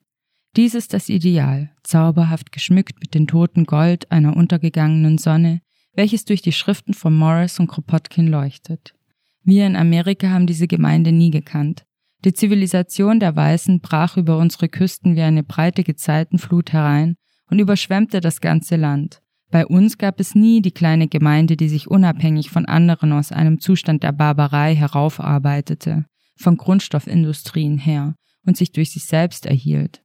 [0.57, 5.61] Dies ist das Ideal, zauberhaft geschmückt mit dem toten Gold einer untergegangenen Sonne,
[5.95, 8.95] welches durch die Schriften von Morris und Kropotkin leuchtet.
[9.43, 11.85] Wir in Amerika haben diese Gemeinde nie gekannt.
[12.25, 17.17] Die Zivilisation der Weißen brach über unsere Küsten wie eine breite Gezeitenflut herein
[17.51, 19.21] und überschwemmte das ganze Land.
[19.55, 23.61] Bei uns gab es nie die kleine Gemeinde, die sich unabhängig von anderen aus einem
[23.61, 30.03] Zustand der Barbarei heraufarbeitete, von Grundstoffindustrien her und sich durch sich selbst erhielt.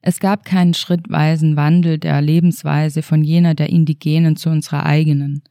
[0.00, 5.42] Es gab keinen schrittweisen Wandel der Lebensweise von jener der Indigenen zu unserer eigenen.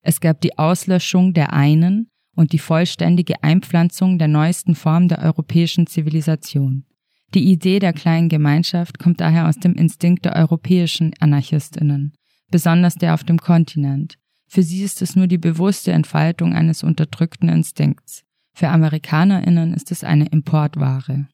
[0.00, 5.86] Es gab die Auslöschung der einen und die vollständige Einpflanzung der neuesten Form der europäischen
[5.86, 6.86] Zivilisation.
[7.34, 12.14] Die Idee der kleinen Gemeinschaft kommt daher aus dem Instinkt der europäischen Anarchistinnen,
[12.50, 14.16] besonders der auf dem Kontinent.
[14.46, 18.24] Für sie ist es nur die bewusste Entfaltung eines unterdrückten Instinkts.
[18.52, 21.28] Für Amerikanerinnen ist es eine Importware.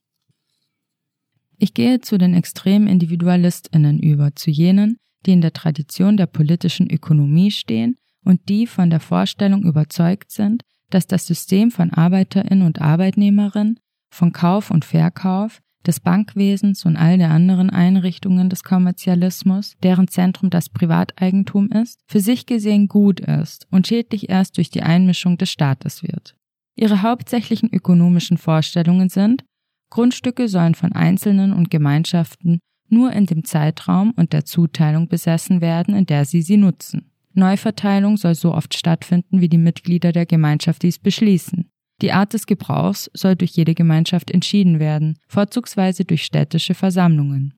[1.59, 6.90] Ich gehe zu den extremen Individualistinnen über, zu jenen, die in der Tradition der politischen
[6.90, 12.81] Ökonomie stehen und die von der Vorstellung überzeugt sind, dass das System von Arbeiterinnen und
[12.81, 20.09] Arbeitnehmerinnen, von Kauf und Verkauf, des Bankwesens und all der anderen Einrichtungen des Kommerzialismus, deren
[20.09, 25.38] Zentrum das Privateigentum ist, für sich gesehen gut ist und schädlich erst durch die Einmischung
[25.38, 26.37] des Staates wird.
[26.75, 29.44] Ihre hauptsächlichen ökonomischen Vorstellungen sind,
[29.90, 35.94] Grundstücke sollen von Einzelnen und Gemeinschaften nur in dem Zeitraum und der Zuteilung besessen werden,
[35.94, 37.11] in der sie sie nutzen.
[37.33, 41.68] Neuverteilung soll so oft stattfinden, wie die Mitglieder der Gemeinschaft dies beschließen.
[42.02, 47.54] Die Art des Gebrauchs soll durch jede Gemeinschaft entschieden werden, vorzugsweise durch städtische Versammlungen.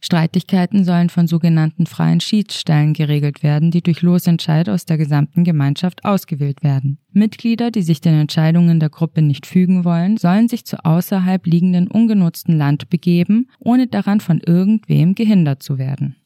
[0.00, 6.04] Streitigkeiten sollen von sogenannten freien Schiedsstellen geregelt werden, die durch Losentscheid aus der gesamten Gemeinschaft
[6.04, 6.98] ausgewählt werden.
[7.12, 11.88] Mitglieder, die sich den Entscheidungen der Gruppe nicht fügen wollen, sollen sich zu außerhalb liegenden
[11.88, 16.16] ungenutzten Land begeben, ohne daran von irgendwem gehindert zu werden.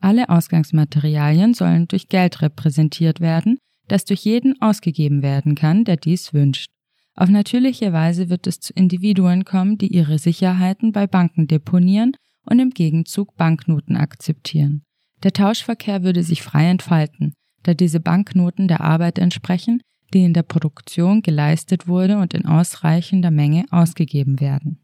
[0.00, 3.58] Alle Ausgangsmaterialien sollen durch Geld repräsentiert werden,
[3.88, 6.70] das durch jeden ausgegeben werden kann, der dies wünscht.
[7.20, 12.12] Auf natürliche Weise wird es zu Individuen kommen, die ihre Sicherheiten bei Banken deponieren
[12.46, 14.84] und im Gegenzug Banknoten akzeptieren.
[15.22, 19.82] Der Tauschverkehr würde sich frei entfalten, da diese Banknoten der Arbeit entsprechen,
[20.14, 24.80] die in der Produktion geleistet wurde und in ausreichender Menge ausgegeben werden.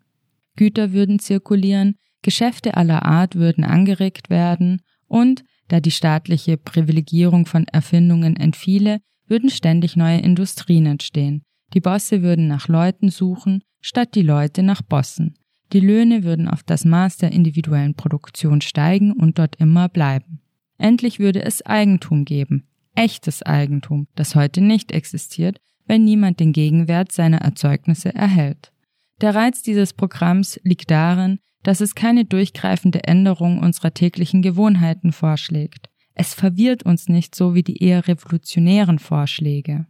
[0.56, 7.66] Güter würden zirkulieren, Geschäfte aller Art würden angeregt werden und, da die staatliche Privilegierung von
[7.66, 11.45] Erfindungen entfiele, würden ständig neue Industrien entstehen.
[11.74, 15.34] Die Bosse würden nach Leuten suchen, statt die Leute nach Bossen.
[15.72, 20.40] Die Löhne würden auf das Maß der individuellen Produktion steigen und dort immer bleiben.
[20.78, 27.12] Endlich würde es Eigentum geben, echtes Eigentum, das heute nicht existiert, wenn niemand den Gegenwert
[27.12, 28.72] seiner Erzeugnisse erhält.
[29.20, 35.88] Der Reiz dieses Programms liegt darin, dass es keine durchgreifende Änderung unserer täglichen Gewohnheiten vorschlägt.
[36.14, 39.86] Es verwirrt uns nicht so wie die eher revolutionären Vorschläge.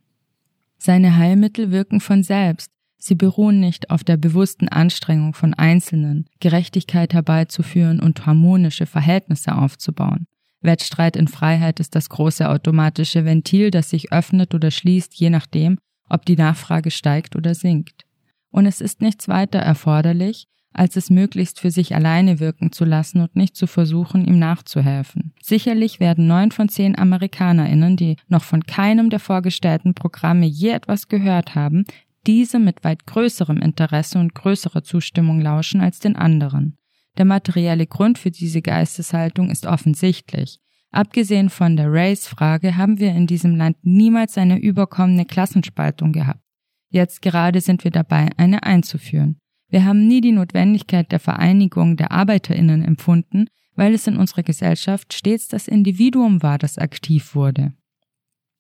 [0.79, 7.15] Seine Heilmittel wirken von selbst, Sie beruhen nicht auf der bewussten Anstrengung von Einzelnen, Gerechtigkeit
[7.15, 10.27] herbeizuführen und harmonische Verhältnisse aufzubauen.
[10.61, 15.79] Wettstreit in Freiheit ist das große automatische Ventil, das sich öffnet oder schließt, je nachdem,
[16.09, 18.05] ob die Nachfrage steigt oder sinkt.
[18.51, 23.21] Und es ist nichts weiter erforderlich, als es möglichst für sich alleine wirken zu lassen
[23.21, 25.33] und nicht zu versuchen, ihm nachzuhelfen.
[25.43, 31.09] Sicherlich werden neun von zehn AmerikanerInnen, die noch von keinem der vorgestellten Programme je etwas
[31.09, 31.85] gehört haben,
[32.27, 36.77] diese mit weit größerem Interesse und größerer Zustimmung lauschen als den anderen.
[37.17, 40.59] Der materielle Grund für diese Geisteshaltung ist offensichtlich.
[40.91, 46.41] Abgesehen von der Race-Frage haben wir in diesem Land niemals eine überkommene Klassenspaltung gehabt.
[46.91, 49.39] Jetzt gerade sind wir dabei, eine einzuführen.
[49.69, 55.13] Wir haben nie die Notwendigkeit der Vereinigung der Arbeiterinnen empfunden, weil es in unserer Gesellschaft
[55.13, 57.73] stets das Individuum war, das aktiv wurde.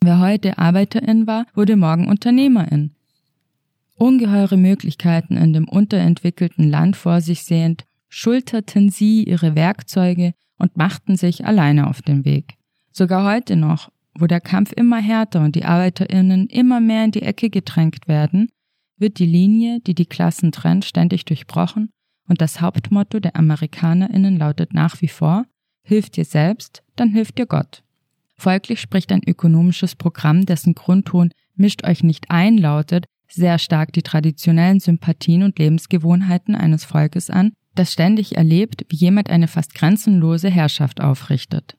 [0.02, 2.92] Wer heute Arbeiterin war, wurde morgen Unternehmerin.
[3.96, 11.16] Ungeheure Möglichkeiten in dem unterentwickelten Land vor sich sehend, schulterten sie ihre Werkzeuge und machten
[11.16, 12.54] sich alleine auf den Weg.
[12.92, 17.22] Sogar heute noch, wo der Kampf immer härter und die Arbeiterinnen immer mehr in die
[17.22, 18.48] Ecke gedrängt werden,
[18.98, 21.90] wird die Linie, die die Klassen trennt, ständig durchbrochen
[22.28, 25.44] und das Hauptmotto der Amerikanerinnen lautet nach wie vor,
[25.82, 27.82] hilft dir selbst, dann hilft dir Gott.
[28.36, 34.02] Folglich spricht ein ökonomisches Programm, dessen Grundton mischt euch nicht ein lautet, sehr stark die
[34.02, 40.48] traditionellen Sympathien und Lebensgewohnheiten eines Volkes an, das ständig erlebt, wie jemand eine fast grenzenlose
[40.48, 41.76] Herrschaft aufrichtet.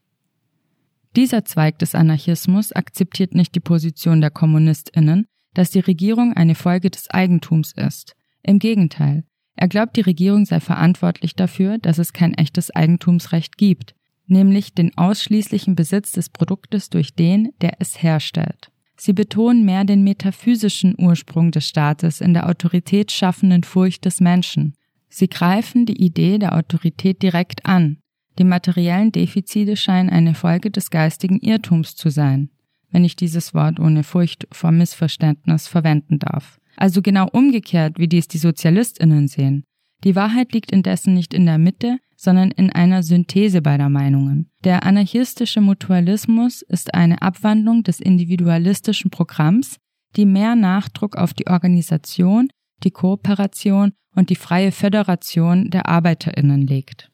[1.16, 5.26] Dieser Zweig des Anarchismus akzeptiert nicht die Position der Kommunistinnen,
[5.58, 8.16] dass die Regierung eine Folge des Eigentums ist.
[8.44, 9.24] Im Gegenteil,
[9.56, 13.96] er glaubt, die Regierung sei verantwortlich dafür, dass es kein echtes Eigentumsrecht gibt,
[14.28, 18.70] nämlich den ausschließlichen Besitz des Produktes durch den, der es herstellt.
[18.98, 24.76] Sie betonen mehr den metaphysischen Ursprung des Staates in der autoritätsschaffenden Furcht des Menschen.
[25.10, 27.98] Sie greifen die Idee der Autorität direkt an.
[28.38, 32.52] Die materiellen Defizite scheinen eine Folge des geistigen Irrtums zu sein,
[32.92, 36.60] wenn ich dieses Wort ohne Furcht vor Missverständnis verwenden darf.
[36.76, 39.64] Also genau umgekehrt, wie dies die Sozialistinnen sehen.
[40.04, 44.50] Die Wahrheit liegt indessen nicht in der Mitte, sondern in einer Synthese beider Meinungen.
[44.64, 49.78] Der anarchistische Mutualismus ist eine Abwandlung des individualistischen Programms,
[50.16, 52.48] die mehr Nachdruck auf die Organisation,
[52.84, 57.12] die Kooperation und die freie Föderation der Arbeiterinnen legt.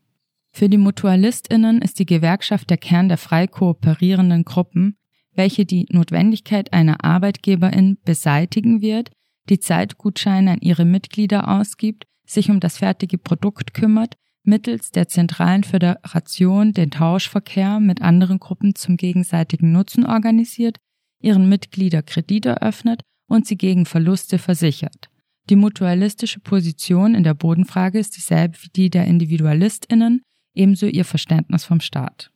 [0.52, 4.98] Für die Mutualistinnen ist die Gewerkschaft der Kern der frei kooperierenden Gruppen,
[5.36, 9.12] welche die Notwendigkeit einer Arbeitgeberin beseitigen wird,
[9.50, 15.64] die Zeitgutscheine an ihre Mitglieder ausgibt, sich um das fertige Produkt kümmert, mittels der zentralen
[15.64, 20.78] Föderation den Tauschverkehr mit anderen Gruppen zum gegenseitigen Nutzen organisiert,
[21.22, 25.10] ihren Mitglieder Kredite eröffnet und sie gegen Verluste versichert.
[25.50, 30.22] Die mutualistische Position in der Bodenfrage ist dieselbe wie die der Individualistinnen,
[30.54, 32.32] ebenso ihr Verständnis vom Staat.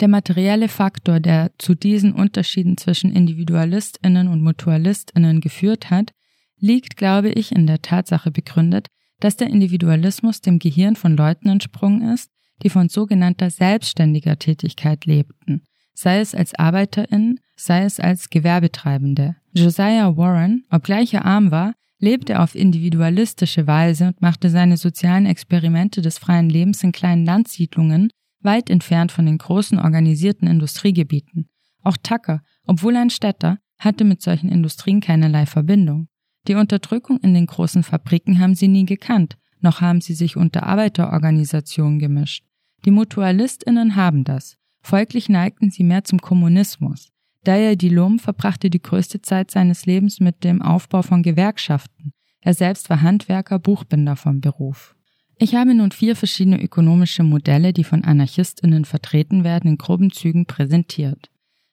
[0.00, 6.12] Der materielle Faktor, der zu diesen Unterschieden zwischen Individualistinnen und Mutualistinnen geführt hat,
[6.58, 8.88] liegt, glaube ich, in der Tatsache begründet,
[9.20, 12.30] dass der Individualismus dem Gehirn von Leuten entsprungen ist,
[12.62, 19.36] die von sogenannter selbstständiger Tätigkeit lebten, sei es als Arbeiterin, sei es als Gewerbetreibende.
[19.52, 26.00] Josiah Warren, obgleich er arm war, lebte auf individualistische Weise und machte seine sozialen Experimente
[26.00, 28.10] des freien Lebens in kleinen Landsiedlungen,
[28.42, 31.48] weit entfernt von den großen organisierten Industriegebieten.
[31.82, 36.08] Auch Tucker, obwohl ein Städter, hatte mit solchen Industrien keinerlei Verbindung.
[36.48, 40.64] Die Unterdrückung in den großen Fabriken haben sie nie gekannt, noch haben sie sich unter
[40.64, 42.44] Arbeiterorganisationen gemischt.
[42.84, 44.56] Die Mutualistinnen haben das.
[44.82, 47.10] Folglich neigten sie mehr zum Kommunismus.
[47.44, 52.12] Daya Dilum verbrachte die größte Zeit seines Lebens mit dem Aufbau von Gewerkschaften.
[52.40, 54.94] Er selbst war Handwerker, Buchbinder vom Beruf.
[55.42, 60.44] Ich habe nun vier verschiedene ökonomische Modelle, die von Anarchistinnen vertreten werden, in groben Zügen
[60.44, 61.30] präsentiert.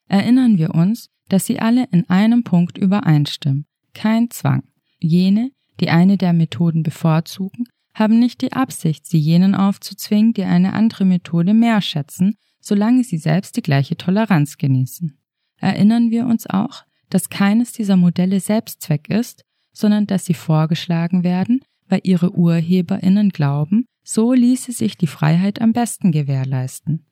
[0.08, 3.66] Erinnern wir uns, dass sie alle in einem Punkt übereinstimmen
[3.98, 4.64] kein Zwang.
[5.00, 10.74] Jene, die eine der Methoden bevorzugen, haben nicht die Absicht, sie jenen aufzuzwingen, die eine
[10.74, 15.18] andere Methode mehr schätzen, solange sie selbst die gleiche Toleranz genießen.
[15.58, 21.62] Erinnern wir uns auch, dass keines dieser Modelle Selbstzweck ist, sondern dass sie vorgeschlagen werden,
[21.90, 27.06] weil ihre Urheberinnen glauben, so ließe sich die Freiheit am besten gewährleisten.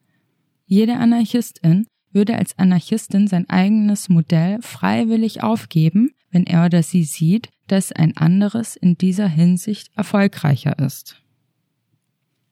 [0.65, 7.49] Jede Anarchistin würde als Anarchistin sein eigenes Modell freiwillig aufgeben, wenn er oder sie sieht,
[7.67, 11.21] dass ein anderes in dieser Hinsicht erfolgreicher ist.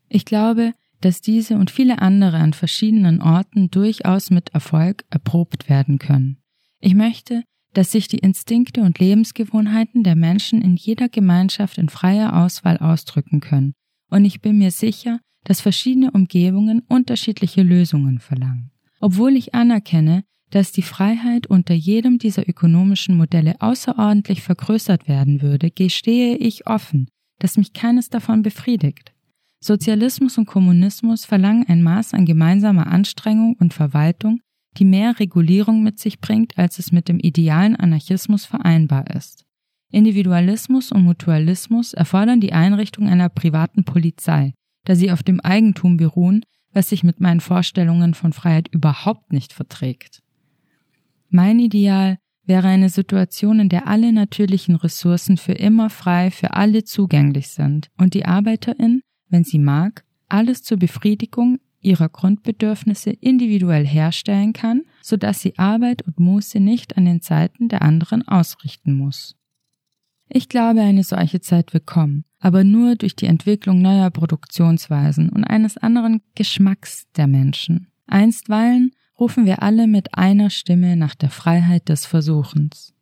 [0.09, 5.99] Ich glaube, dass diese und viele andere an verschiedenen Orten durchaus mit Erfolg erprobt werden
[5.99, 6.37] können.
[6.79, 12.43] Ich möchte, dass sich die Instinkte und Lebensgewohnheiten der Menschen in jeder Gemeinschaft in freier
[12.43, 13.73] Auswahl ausdrücken können,
[14.09, 18.71] und ich bin mir sicher, dass verschiedene Umgebungen unterschiedliche Lösungen verlangen.
[18.99, 25.71] Obwohl ich anerkenne, dass die Freiheit unter jedem dieser ökonomischen Modelle außerordentlich vergrößert werden würde,
[25.71, 27.07] gestehe ich offen,
[27.39, 29.13] dass mich keines davon befriedigt.
[29.59, 34.41] Sozialismus und Kommunismus verlangen ein Maß an gemeinsamer Anstrengung und Verwaltung,
[34.77, 39.45] die mehr Regulierung mit sich bringt, als es mit dem idealen Anarchismus vereinbar ist.
[39.91, 44.53] Individualismus und Mutualismus erfordern die Einrichtung einer privaten Polizei,
[44.85, 46.43] da sie auf dem Eigentum beruhen,
[46.73, 50.23] was sich mit meinen Vorstellungen von Freiheit überhaupt nicht verträgt.
[51.29, 56.83] Mein Ideal wäre eine Situation, in der alle natürlichen Ressourcen für immer frei für alle
[56.83, 64.53] zugänglich sind und die Arbeiterin, wenn sie mag, alles zur Befriedigung ihrer Grundbedürfnisse individuell herstellen
[64.53, 69.35] kann, so dass sie Arbeit und Muße nicht an den Zeiten der anderen ausrichten muss.
[70.29, 75.43] Ich glaube, eine solche Zeit wird kommen, aber nur durch die Entwicklung neuer Produktionsweisen und
[75.43, 77.87] eines anderen Geschmacks der Menschen.
[78.07, 82.93] Einstweilen rufen wir alle mit einer Stimme nach der Freiheit des Versuchens.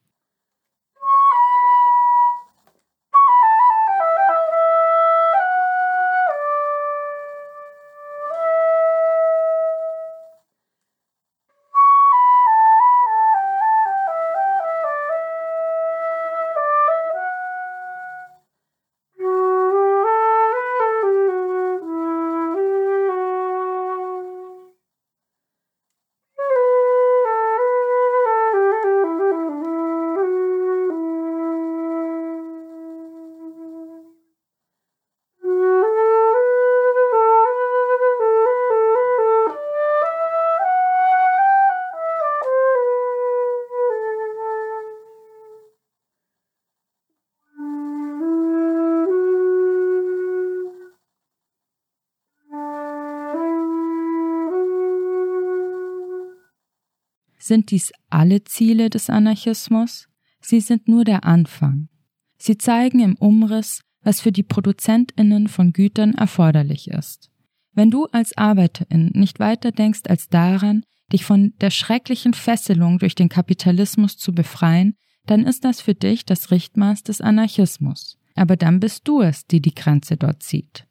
[57.42, 60.08] Sind dies alle Ziele des Anarchismus?
[60.42, 61.90] Sie sind nur der Anfang.
[62.38, 67.32] Sie zeigen im Umriss, was für die Produzentinnen von Gütern erforderlich ist.
[67.74, 73.16] Wenn du als Arbeiterin nicht weiter denkst als daran, dich von der schrecklichen Fesselung durch
[73.16, 78.20] den Kapitalismus zu befreien, dann ist das für dich das Richtmaß des Anarchismus.
[78.36, 80.86] Aber dann bist du es, die die Grenze dort zieht.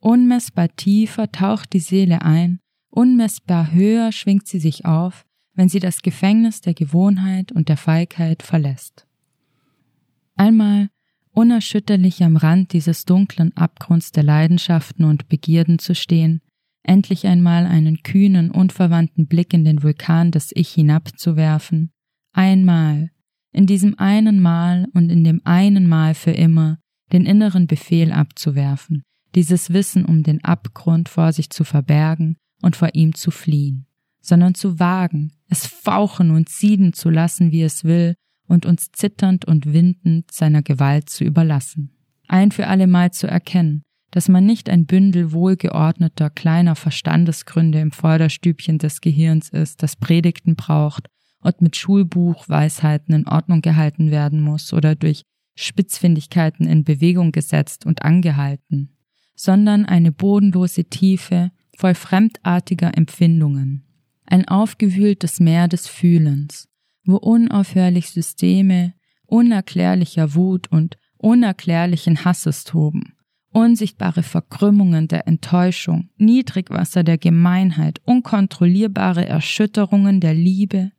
[0.00, 5.24] Unmessbar tiefer taucht die Seele ein, unmessbar höher schwingt sie sich auf,
[5.54, 9.06] wenn sie das Gefängnis der Gewohnheit und der Feigheit verlässt.
[10.34, 10.88] Einmal
[11.32, 16.40] unerschütterlich am Rand dieses dunklen Abgrunds der Leidenschaften und Begierden zu stehen,
[16.82, 21.90] endlich einmal einen kühnen, unverwandten Blick in den Vulkan des Ich hinabzuwerfen,
[22.32, 23.10] einmal,
[23.52, 26.78] in diesem einen Mal und in dem einen Mal für immer,
[27.12, 29.02] den inneren Befehl abzuwerfen,
[29.34, 33.86] dieses Wissen um den Abgrund vor sich zu verbergen und vor ihm zu fliehen
[34.22, 38.14] sondern zu wagen, es fauchen und sieden zu lassen, wie es will,
[38.46, 41.90] und uns zitternd und windend seiner Gewalt zu überlassen.
[42.28, 48.78] Ein für allemal zu erkennen, dass man nicht ein Bündel wohlgeordneter kleiner Verstandesgründe im Vorderstübchen
[48.78, 51.08] des Gehirns ist, das Predigten braucht
[51.40, 55.22] und mit Schulbuchweisheiten in Ordnung gehalten werden muss oder durch
[55.54, 58.96] Spitzfindigkeiten in Bewegung gesetzt und angehalten,
[59.34, 63.84] sondern eine bodenlose Tiefe voll fremdartiger Empfindungen,
[64.32, 66.66] ein aufgewühltes Meer des Fühlens,
[67.04, 68.94] wo unaufhörlich Systeme
[69.26, 73.12] unerklärlicher Wut und unerklärlichen Hasses toben,
[73.50, 80.92] unsichtbare Verkrümmungen der Enttäuschung, Niedrigwasser der Gemeinheit, unkontrollierbare Erschütterungen der Liebe,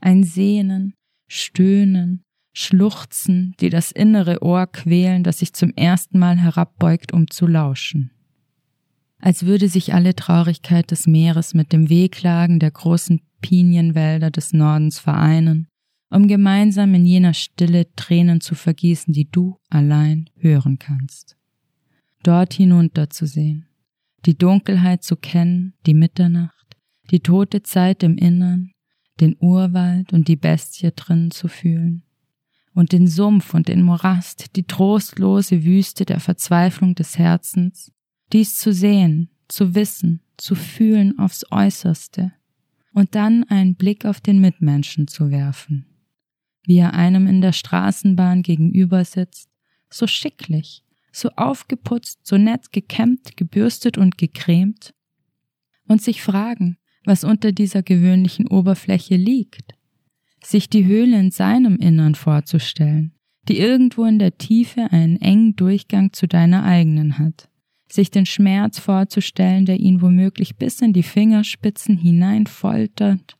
[0.00, 0.94] ein Sehnen,
[1.26, 2.24] Stöhnen,
[2.54, 8.12] Schluchzen, die das innere Ohr quälen, das sich zum ersten Mal herabbeugt, um zu lauschen
[9.20, 14.98] als würde sich alle Traurigkeit des Meeres mit dem Wehklagen der großen Pinienwälder des Nordens
[14.98, 15.68] vereinen,
[16.10, 21.36] um gemeinsam in jener Stille Tränen zu vergießen, die du allein hören kannst.
[22.22, 23.68] Dort hinunterzusehen,
[24.26, 26.76] die Dunkelheit zu kennen, die Mitternacht,
[27.10, 28.72] die tote Zeit im Innern,
[29.20, 32.02] den Urwald und die Bestie drinnen zu fühlen,
[32.74, 37.92] und den Sumpf und den Morast, die trostlose Wüste der Verzweiflung des Herzens,
[38.32, 42.32] dies zu sehen, zu wissen, zu fühlen aufs äußerste
[42.92, 45.86] und dann einen Blick auf den Mitmenschen zu werfen,
[46.64, 49.48] wie er einem in der Straßenbahn gegenüber sitzt,
[49.90, 54.94] so schicklich, so aufgeputzt, so nett gekämmt, gebürstet und gecremt,
[55.86, 59.72] und sich fragen, was unter dieser gewöhnlichen Oberfläche liegt,
[60.44, 63.14] sich die Höhle in seinem Innern vorzustellen,
[63.48, 67.48] die irgendwo in der Tiefe einen engen Durchgang zu deiner eigenen hat
[67.92, 73.36] sich den Schmerz vorzustellen, der ihn womöglich bis in die Fingerspitzen hinein foltert,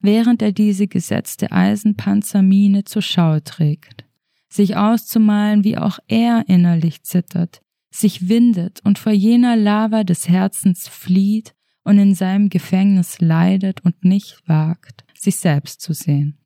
[0.00, 4.04] während er diese gesetzte Eisenpanzermine zur Schau trägt,
[4.48, 10.88] sich auszumalen, wie auch er innerlich zittert, sich windet und vor jener Lava des Herzens
[10.88, 16.39] flieht und in seinem Gefängnis leidet und nicht wagt, sich selbst zu sehen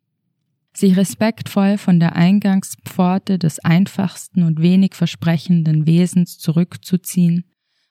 [0.76, 7.44] sich respektvoll von der Eingangspforte des einfachsten und wenig versprechenden Wesens zurückzuziehen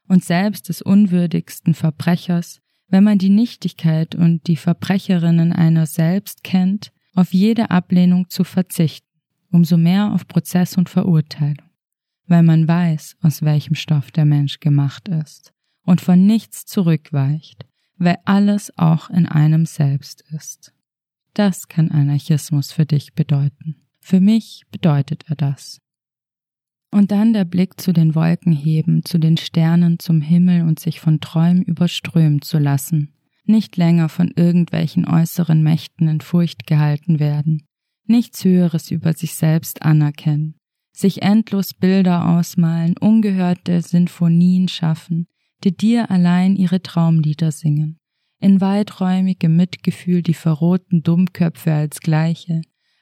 [0.08, 2.60] und selbst des unwürdigsten Verbrechers,
[2.90, 9.08] wenn man die Nichtigkeit und die Verbrecherinnen einer selbst kennt, auf jede Ablehnung zu verzichten,
[9.52, 11.70] umso mehr auf Prozess und Verurteilung,
[12.28, 15.54] weil man weiß, aus welchem Stoff der Mensch gemacht ist
[15.86, 17.66] und von nichts zurückweicht,
[17.98, 20.74] weil alles auch in einem selbst ist.
[21.34, 23.88] Das kann Anarchismus für dich bedeuten.
[24.00, 25.80] Für mich bedeutet er das.
[26.92, 31.00] Und dann der Blick zu den Wolken heben, zu den Sternen, zum Himmel und sich
[31.00, 33.16] von Träumen überströmen zu lassen,
[33.46, 37.64] nicht länger von irgendwelchen äußeren Mächten in Furcht gehalten werden,
[38.06, 40.56] nichts Höheres über sich selbst anerkennen,
[40.92, 45.28] sich endlos Bilder ausmalen, ungehörte Sinfonien schaffen,
[45.64, 48.00] die dir allein ihre Traumlieder singen,
[48.44, 52.60] in weiträumigem Mitgefühl die verrohten Dummköpfe als Gleiche,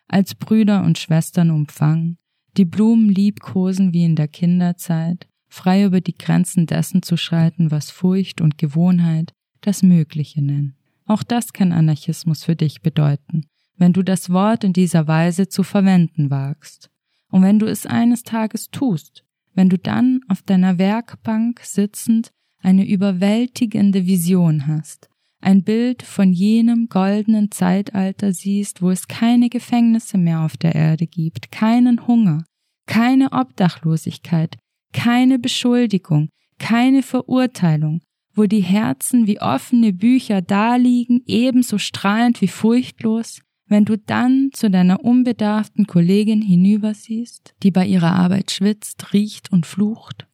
[0.08, 2.20] als Brüder und Schwestern umfangen,
[2.58, 7.90] die Blumen liebkosen wie in der Kinderzeit, frei über die Grenzen dessen zu schreiten, was
[7.90, 10.76] Furcht und Gewohnheit das Mögliche nennen.
[11.08, 15.64] Auch das kann Anarchismus für dich bedeuten, wenn du das Wort in dieser Weise zu
[15.64, 16.92] verwenden wagst.
[17.32, 19.26] Und wenn du es eines Tages tust,
[19.56, 22.32] wenn du dann auf deiner Werkbank sitzend
[22.62, 25.11] eine überwältigende Vision hast,
[25.42, 31.08] ein Bild von jenem goldenen Zeitalter siehst, wo es keine Gefängnisse mehr auf der Erde
[31.08, 32.44] gibt, keinen Hunger,
[32.86, 34.58] keine Obdachlosigkeit,
[34.94, 36.30] keine Beschuldigung,
[36.60, 38.02] keine Verurteilung,
[38.36, 44.70] wo die Herzen wie offene Bücher daliegen, ebenso strahlend wie furchtlos, wenn du dann zu
[44.70, 50.28] deiner unbedarften Kollegin hinübersiehst, die bei ihrer Arbeit schwitzt, riecht und flucht,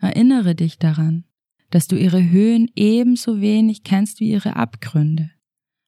[0.00, 1.24] erinnere dich daran,
[1.70, 5.30] dass du ihre Höhen ebenso wenig kennst wie ihre Abgründe.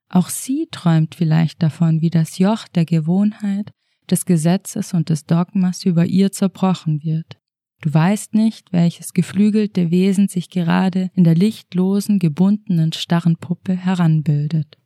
[0.08, 3.70] Auch sie träumt vielleicht davon, wie das Joch der Gewohnheit,
[4.10, 7.38] des Gesetzes und des Dogmas über ihr zerbrochen wird.
[7.80, 14.76] Du weißt nicht, welches geflügelte Wesen sich gerade in der lichtlosen, gebundenen, starren Puppe heranbildet.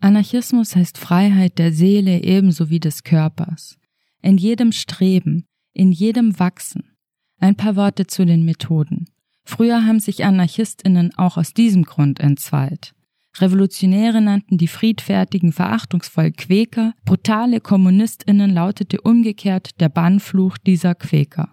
[0.00, 3.78] Anarchismus heißt Freiheit der Seele ebenso wie des Körpers.
[4.22, 6.90] In jedem Streben, in jedem Wachsen.
[7.38, 9.06] Ein paar Worte zu den Methoden.
[9.44, 12.94] Früher haben sich Anarchistinnen auch aus diesem Grund entzweit.
[13.38, 21.52] Revolutionäre nannten die friedfertigen verachtungsvoll Quäker, brutale Kommunistinnen lautete umgekehrt der Bannfluch dieser Quäker.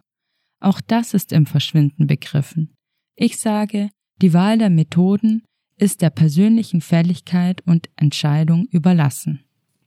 [0.59, 2.73] Auch das ist im Verschwinden begriffen.
[3.15, 3.89] Ich sage,
[4.21, 5.43] die Wahl der Methoden
[5.77, 9.43] ist der persönlichen Fälligkeit und Entscheidung überlassen.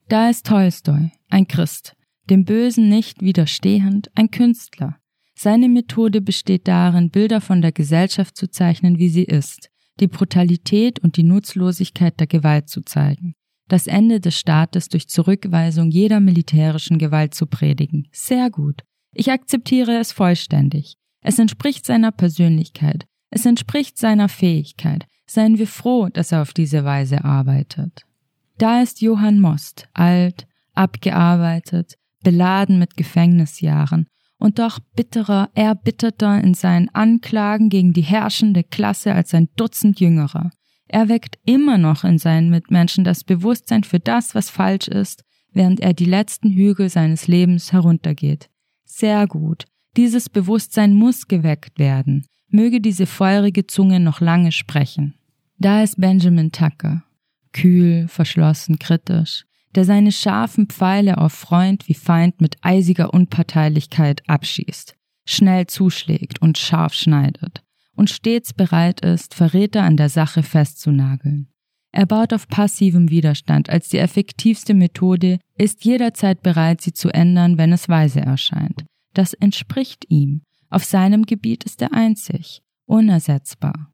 [0.08, 1.94] Da ist Tolstoi, ein Christ,
[2.28, 4.98] dem Bösen nicht widerstehend, ein Künstler,
[5.34, 9.68] seine Methode besteht darin, Bilder von der Gesellschaft zu zeichnen, wie sie ist,
[10.00, 13.34] die Brutalität und die Nutzlosigkeit der Gewalt zu zeigen,
[13.68, 18.08] das Ende des Staates durch Zurückweisung jeder militärischen Gewalt zu predigen.
[18.12, 18.82] Sehr gut.
[19.12, 20.96] Ich akzeptiere es vollständig.
[21.20, 23.06] Es entspricht seiner Persönlichkeit.
[23.30, 25.06] Es entspricht seiner Fähigkeit.
[25.26, 28.02] Seien wir froh, dass er auf diese Weise arbeitet.
[28.58, 34.06] Da ist Johann Most, alt, abgearbeitet, beladen mit Gefängnisjahren
[34.44, 40.50] und doch bitterer, erbitterter in seinen Anklagen gegen die herrschende Klasse als ein Dutzend Jüngerer.
[40.86, 45.24] Er weckt immer noch in seinen Mitmenschen das Bewusstsein für das, was falsch ist,
[45.54, 48.50] während er die letzten Hügel seines Lebens heruntergeht.
[48.84, 49.64] Sehr gut.
[49.96, 52.26] Dieses Bewusstsein muss geweckt werden.
[52.48, 55.14] Möge diese feurige Zunge noch lange sprechen.
[55.56, 57.02] Da ist Benjamin Tucker.
[57.54, 64.94] Kühl, verschlossen, kritisch der seine scharfen Pfeile auf Freund wie Feind mit eisiger Unparteilichkeit abschießt,
[65.26, 67.62] schnell zuschlägt und scharf schneidet
[67.96, 71.48] und stets bereit ist, Verräter an der Sache festzunageln.
[71.92, 77.56] Er baut auf passivem Widerstand als die effektivste Methode, ist jederzeit bereit, sie zu ändern,
[77.56, 78.84] wenn es weise erscheint.
[79.14, 80.42] Das entspricht ihm.
[80.70, 83.93] Auf seinem Gebiet ist er einzig, unersetzbar.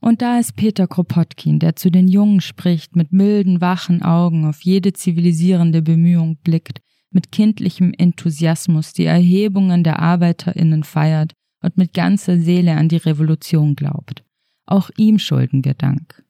[0.00, 4.60] Und da ist Peter Kropotkin, der zu den Jungen spricht, mit milden, wachen Augen auf
[4.62, 6.80] jede zivilisierende Bemühung blickt,
[7.10, 11.32] mit kindlichem Enthusiasmus die Erhebungen der ArbeiterInnen feiert
[11.62, 14.22] und mit ganzer Seele an die Revolution glaubt.
[14.66, 16.22] Auch ihm schulden wir Dank.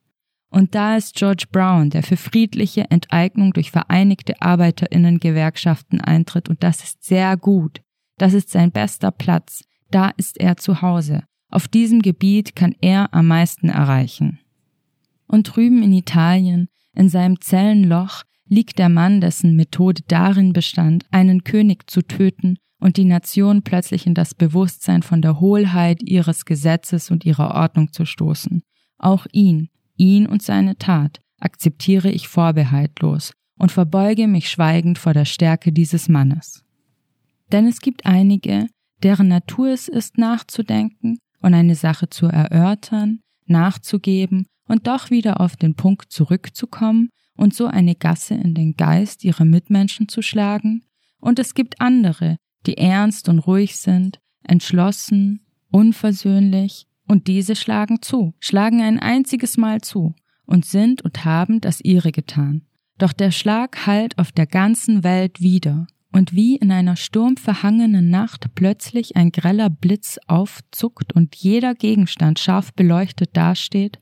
[0.49, 6.85] Und da ist George Brown, der für friedliche Enteignung durch vereinigte ArbeiterInnen-Gewerkschaften eintritt und das
[6.85, 7.81] ist sehr gut.
[8.17, 9.65] Das ist sein bester Platz.
[9.91, 11.25] Da ist er zu Hause.
[11.57, 14.41] Auf diesem Gebiet kann er am meisten erreichen.
[15.27, 21.45] Und drüben in Italien, in seinem Zellenloch, liegt der Mann, dessen Methode darin bestand, einen
[21.45, 27.11] König zu töten und die Nation plötzlich in das Bewusstsein von der Hohlheit ihres Gesetzes
[27.11, 28.63] und ihrer Ordnung zu stoßen.
[28.99, 35.25] Auch ihn, ihn und seine Tat akzeptiere ich vorbehaltlos und verbeuge mich schweigend vor der
[35.25, 36.67] Stärke dieses Mannes.
[37.51, 38.67] Denn es gibt einige,
[39.03, 45.57] deren Natur es ist, nachzudenken und eine Sache zu erörtern, nachzugeben und doch wieder auf
[45.57, 50.83] den Punkt zurückzukommen und so eine Gasse in den Geist ihrer Mitmenschen zu schlagen,
[51.19, 58.35] und es gibt andere, die ernst und ruhig sind, entschlossen, unversöhnlich, und diese schlagen zu,
[58.41, 60.15] schlagen ein einziges Mal zu
[60.45, 62.63] und sind und haben das ihre getan.
[62.99, 68.55] Doch der Schlag hallt auf der ganzen Welt wieder, und wie in einer sturmverhangenen Nacht
[68.55, 73.99] plötzlich ein greller Blitz aufzuckt und jeder Gegenstand scharf beleuchtet dasteht,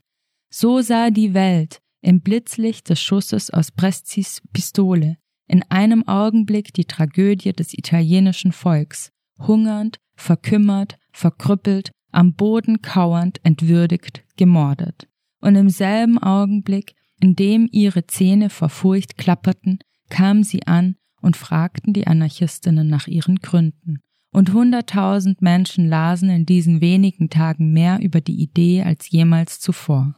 [0.49, 6.85] so sah die Welt im Blitzlicht des Schusses aus Prestis Pistole in einem Augenblick die
[6.85, 15.07] Tragödie des italienischen Volks, hungernd, verkümmert, verkrüppelt, am Boden kauernd, entwürdigt, gemordet.
[15.41, 19.79] Und im selben Augenblick, in dem ihre Zähne vor Furcht klapperten,
[20.09, 20.95] kamen sie an
[21.25, 23.99] und fragten die Anarchistinnen nach ihren Gründen.
[24.31, 30.13] Und hunderttausend Menschen lasen in diesen wenigen Tagen mehr über die Idee als jemals zuvor.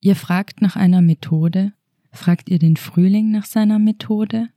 [0.00, 1.72] Ihr fragt nach einer Methode?
[2.10, 4.48] Fragt ihr den Frühling nach seiner Methode?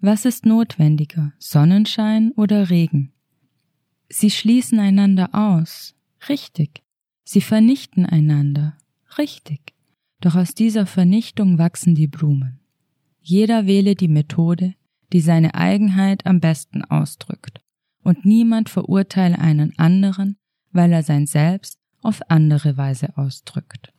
[0.00, 3.12] Was ist notwendiger, Sonnenschein oder Regen?
[4.10, 5.94] Sie schließen einander aus,
[6.28, 6.82] richtig.
[7.24, 8.76] Sie vernichten einander,
[9.16, 9.72] richtig.
[10.20, 12.60] Doch aus dieser Vernichtung wachsen die Blumen.
[13.22, 14.74] Jeder wähle die Methode,
[15.12, 17.60] die seine Eigenheit am besten ausdrückt,
[18.02, 20.36] und niemand verurteile einen anderen,
[20.72, 23.92] weil er sein Selbst auf andere Weise ausdrückt.